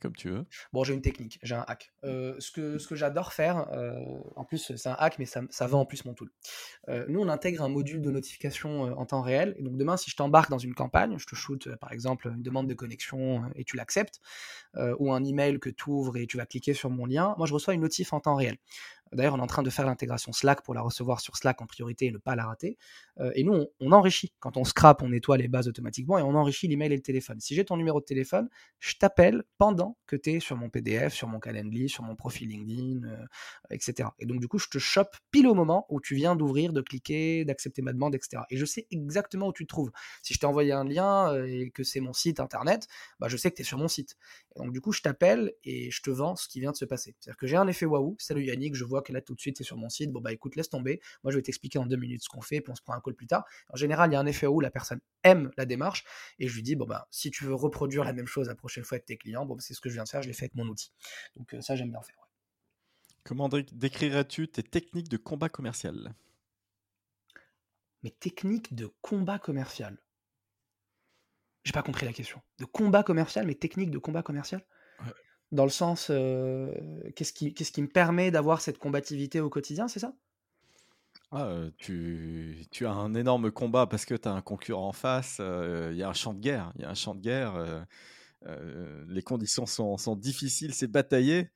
[0.00, 0.44] comme tu veux.
[0.72, 1.92] Bon, j'ai une technique, j'ai un hack.
[2.04, 3.94] Euh, ce que, ce que j'adore faire, euh,
[4.36, 6.30] en plus c'est un hack, mais ça, ça vend en plus mon tool.
[6.88, 9.54] Euh, nous, on intègre un module de notification en temps réel.
[9.58, 12.42] Et donc demain, si je t'embarque dans une campagne, je te shoot par exemple une
[12.42, 14.20] demande de connexion et tu l'acceptes,
[14.98, 17.54] ou un email que tu ouvres et tu vas cliquer sur mon lien, moi je
[17.54, 18.58] reçois une notif en temps réel.
[19.12, 21.66] D'ailleurs, on est en train de faire l'intégration Slack pour la recevoir sur Slack en
[21.66, 22.78] priorité et ne pas la rater.
[23.18, 24.32] Euh, et nous, on, enrichit.
[24.38, 27.40] Quand on scrape, on nettoie les bases automatiquement et on enrichit l'email et le téléphone.
[27.40, 28.48] Si j'ai ton numéro de téléphone,
[28.78, 32.48] je t'appelle pendant que tu es sur mon PDF, sur mon Calendly, sur mon profil
[32.48, 33.26] LinkedIn, euh,
[33.70, 34.10] etc.
[34.20, 36.80] Et donc, du coup, je te chope pile au moment où tu viens d'ouvrir, de
[36.80, 38.44] cliquer, d'accepter ma demande, etc.
[38.50, 39.90] Et je sais exactement où tu te trouves.
[40.22, 42.86] Si je t'ai envoyé un lien euh, et que c'est mon site internet,
[43.18, 44.16] bah, je sais que tu es sur mon site.
[44.54, 46.84] Et donc, du coup, je t'appelle et je te vends ce qui vient de se
[46.84, 47.16] passer.
[47.18, 48.14] C'est-à-dire que j'ai un effet waouh.
[48.18, 50.10] Salut Yannick, je vois que là, tout de suite, c'est sur mon site.
[50.10, 51.00] Bon, bah écoute, laisse tomber.
[51.22, 53.00] Moi, je vais t'expliquer en deux minutes ce qu'on fait, puis on se prend un
[53.00, 53.44] call plus tard.
[53.68, 56.04] En général, il y a un effet où la personne aime la démarche
[56.38, 58.84] et je lui dis, bon, bah, si tu veux reproduire la même chose la prochaine
[58.84, 60.34] fois avec tes clients, bon, bah, c'est ce que je viens de faire, je l'ai
[60.34, 60.92] fait avec mon outil.
[61.36, 62.28] Donc, euh, ça, j'aime bien faire.
[63.24, 66.14] Comment décrirais-tu tes techniques de combat commercial?
[68.02, 69.98] Mes techniques de combat commercial?
[71.64, 72.40] J'ai pas compris la question.
[72.58, 74.64] De combat commercial, mes techniques de combat commercial?
[75.52, 76.72] Dans le sens, euh,
[77.16, 80.12] qu'est-ce qui, qu'est-ce qui me permet d'avoir cette combativité au quotidien, c'est ça?
[81.32, 85.38] Ah, tu, tu, as un énorme combat parce que tu as un concurrent en face,
[85.40, 87.86] euh, il y a un champ de guerre, il y a un champ de guerre,
[89.08, 91.50] les conditions sont, sont difficiles, c'est bataillé.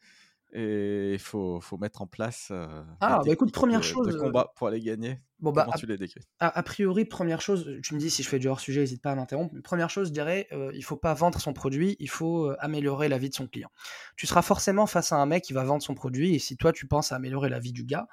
[0.57, 2.53] Et il faut, faut, mettre en place
[3.01, 5.19] ah, bah écoute, première de, chose, de combat pour aller gagner.
[5.41, 6.21] Bon, bah, Comment tu les décris?
[6.39, 9.15] a, priori, première chose, tu me dis si je fais du hors-sujet, n'hésite pas à
[9.15, 9.55] m'interrompre.
[9.63, 13.17] Première chose, je dirais, il il faut pas vendre son produit, il faut améliorer la
[13.17, 13.71] vie de son client.
[14.17, 16.73] Tu seras forcément face à un mec qui va vendre son produit, et si toi
[16.73, 18.07] tu penses à améliorer la vie du gars,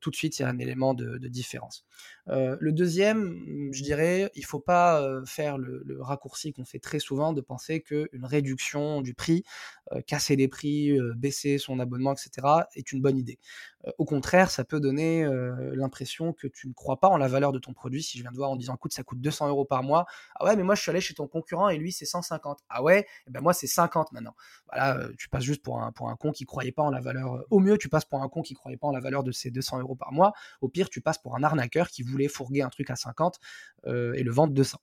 [0.00, 1.84] tout de suite il y a un élément de, différence.
[2.26, 7.34] le deuxième, je dirais, il faut pas faire le, le raccourci qu'on fait très souvent
[7.34, 9.44] de penser qu'une réduction du prix,
[10.06, 13.38] casser les prix, baisser son abonnement, etc., est une bonne idée.
[13.98, 15.26] Au contraire, ça peut donner
[15.74, 18.02] l'impression que tu ne crois pas en la valeur de ton produit.
[18.02, 20.06] Si je viens de voir en disant, écoute, ça coûte 200 euros par mois.
[20.36, 22.60] Ah ouais, mais moi, je suis allé chez ton concurrent et lui, c'est 150.
[22.68, 24.34] Ah ouais, eh ben moi, c'est 50 maintenant.
[24.70, 27.44] Voilà, tu passes juste pour un, pour un con qui croyait pas en la valeur.
[27.50, 29.50] Au mieux, tu passes pour un con qui croyait pas en la valeur de ces
[29.50, 30.32] 200 euros par mois.
[30.60, 33.38] Au pire, tu passes pour un arnaqueur qui voulait fourguer un truc à 50
[33.86, 34.78] euh, et le vendre 200.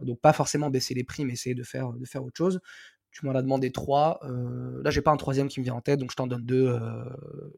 [0.00, 2.60] Donc pas forcément baisser les prix, mais essayer de faire, de faire autre chose.
[3.14, 4.20] Tu m'en as demandé trois.
[4.24, 6.44] Euh, là, j'ai pas un troisième qui me vient en tête, donc je t'en donne
[6.44, 6.78] deux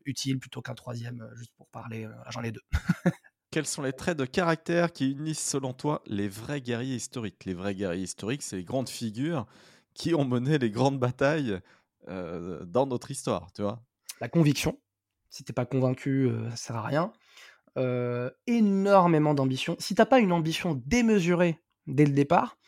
[0.05, 2.07] utiles plutôt qu'un troisième, juste pour parler.
[2.31, 2.63] J'en ai deux.
[3.51, 7.45] quels sont les traits de caractère qui unissent selon toi les vrais guerriers historiques?
[7.47, 9.47] Les vrais guerriers historiques, c'est les grandes figures
[9.95, 11.59] qui ont mené les grandes batailles
[12.09, 13.83] euh, dans notre histoire, tu vois?
[14.21, 14.79] La conviction.
[15.31, 17.13] Si t'es pas convaincu, euh, ça sert à rien.
[17.79, 19.77] Euh, énormément d'ambition.
[19.79, 22.59] Si t'as pas une ambition démesurée dès le départ,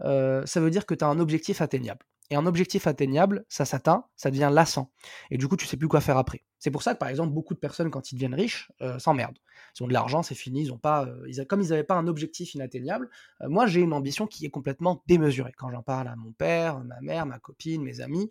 [0.00, 2.06] ça veut dire que tu as un objectif atteignable.
[2.30, 4.92] Et un objectif atteignable, ça s'atteint, ça devient lassant.
[5.30, 6.44] Et du coup, tu sais plus quoi faire après.
[6.58, 9.38] C'est pour ça que, par exemple, beaucoup de personnes, quand ils deviennent riches, euh, s'emmerdent.
[9.78, 12.06] Ils ont de l'argent, c'est fini, ils ont pas, euh, comme ils n'avaient pas un
[12.06, 13.08] objectif inatteignable,
[13.40, 15.52] euh, moi, j'ai une ambition qui est complètement démesurée.
[15.56, 18.30] Quand j'en parle à mon père, ma mère, ma copine, mes amis,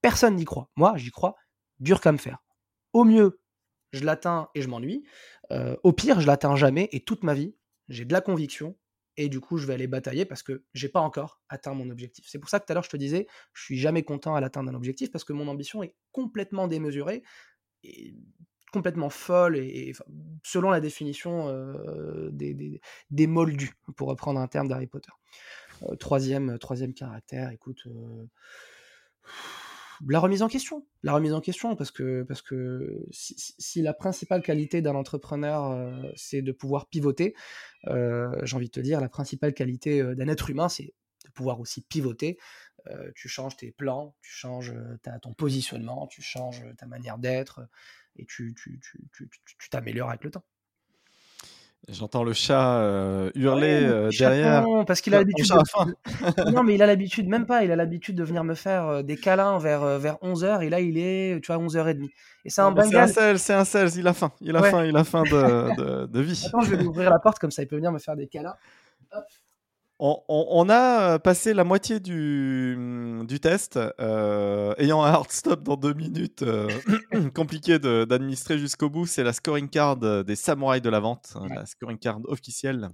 [0.00, 0.68] personne n'y croit.
[0.74, 1.36] Moi, j'y crois
[1.78, 2.38] dur comme fer.
[2.92, 3.40] Au mieux,
[3.92, 5.04] je l'atteins et je m'ennuie.
[5.50, 7.54] au pire, je l'atteins jamais et toute ma vie,
[7.88, 8.76] j'ai de la conviction
[9.16, 12.24] et du coup je vais aller batailler parce que j'ai pas encore atteint mon objectif.
[12.28, 14.40] C'est pour ça que tout à l'heure je te disais, je suis jamais content à
[14.40, 17.22] l'atteinte d'un objectif parce que mon ambition est complètement démesurée
[18.74, 19.92] complètement folle et,
[20.42, 25.12] selon la définition euh, des, des, moldus, pour reprendre un terme d'Harry Potter.
[25.84, 27.86] Euh, troisième, troisième caractère, écoute.
[27.86, 28.26] Euh,
[30.06, 30.86] la remise en question.
[31.02, 32.26] La remise en question, parce que,
[33.10, 37.34] si, la principale qualité d'un entrepreneur, euh, c'est de pouvoir pivoter,
[37.88, 41.30] euh, j'ai envie de te dire, la principale qualité euh, d'un être humain, c'est de
[41.32, 42.38] pouvoir aussi pivoter.
[43.14, 44.74] tu changes tes plans, tu changes
[45.22, 47.66] ton positionnement, tu changes ta manière d'être,
[48.16, 48.54] et tu
[49.70, 50.44] t'améliores avec le temps.
[51.88, 54.64] J'entends le chat euh, hurler euh, derrière.
[54.86, 55.46] parce qu'il a l'habitude.
[56.52, 59.02] non, mais il a l'habitude, même pas, il a l'habitude de venir me faire euh,
[59.02, 62.08] des câlins vers, vers 11h et là il est, tu vois, 11h30.
[62.44, 64.84] Et c'est un C'est un sales, c'est un sales, il a faim, il a faim,
[64.86, 66.44] il a faim de, de, de vie.
[66.46, 68.28] Attends, je vais lui ouvrir la porte comme ça il peut venir me faire des
[68.28, 68.56] câlins.
[69.12, 69.24] Hop.
[70.00, 75.94] On, a passé la moitié du, mm, test, euh, ayant un hard stop dans deux
[75.94, 76.68] minutes, euh,
[77.34, 79.06] compliqué d'administrer jusqu'au bout.
[79.06, 82.90] C'est la scoring card des samouraïs de la vente, hein, la scoring card officielle.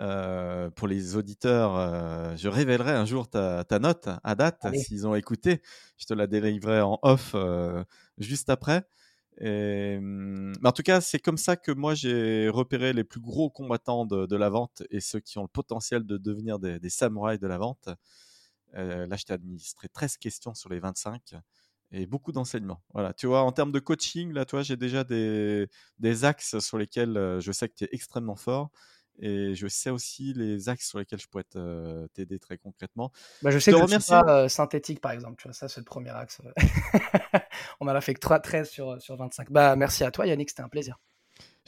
[0.00, 5.60] Euh, pour les auditeurs, je révélerai un jour ta, note à date, s'ils ont écouté.
[5.98, 7.36] Je te la délivrerai en off
[8.18, 8.86] juste après.
[9.40, 14.06] Mais en tout cas, c'est comme ça que moi j'ai repéré les plus gros combattants
[14.06, 17.58] de, la vente et ceux qui ont le potentiel de devenir des, samouraïs de la
[17.58, 17.88] vente.
[18.74, 21.34] Euh, là, je t'ai administré 13 questions sur les 25
[21.90, 22.82] et beaucoup d'enseignements.
[22.92, 25.68] Voilà, tu vois, en termes de coaching, là, toi, j'ai déjà des,
[25.98, 28.70] des, axes sur lesquels euh, je sais que tu es extrêmement fort
[29.18, 31.44] et je sais aussi les axes sur lesquels je pourrais
[32.14, 33.12] t'aider très concrètement.
[33.42, 35.36] Bah, je sais que je suis pas synthétique, par exemple.
[35.40, 36.40] Tu vois, ça, c'est le premier axe.
[37.80, 39.50] on en a fait que 3, 13 sur, sur 25.
[39.50, 40.98] Bah, merci à toi, Yannick, c'était un plaisir.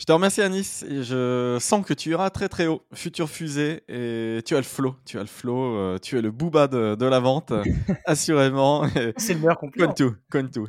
[0.00, 3.82] Je te remercie Anis et je sens que tu iras très très haut, futur fusée
[3.86, 6.94] et tu as le flow, tu as le flow, euh, tu es le booba de,
[6.94, 7.52] de la vente,
[8.06, 8.88] assurément.
[9.18, 9.92] C'est le meilleur compliment.
[9.92, 10.16] tout,
[10.54, 10.66] tout.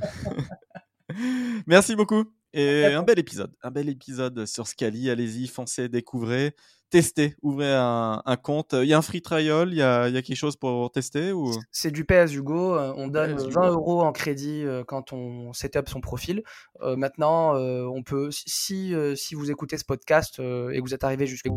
[1.66, 6.56] Merci beaucoup et un bel épisode, un bel épisode sur Scali, allez-y, foncez, découvrez
[6.92, 8.74] tester, ouvrez un, compte.
[8.74, 10.92] Il y a un free trial, il y a, il y a quelque chose pour
[10.92, 11.52] tester ou...
[11.72, 12.76] C'est du PS Hugo.
[12.76, 16.44] Euh, on donne 20 euros en crédit euh, quand on setup son profil.
[16.82, 21.26] Euh, maintenant, on peut, si, si vous écoutez ce podcast et que vous êtes arrivé
[21.26, 21.50] jusqu'à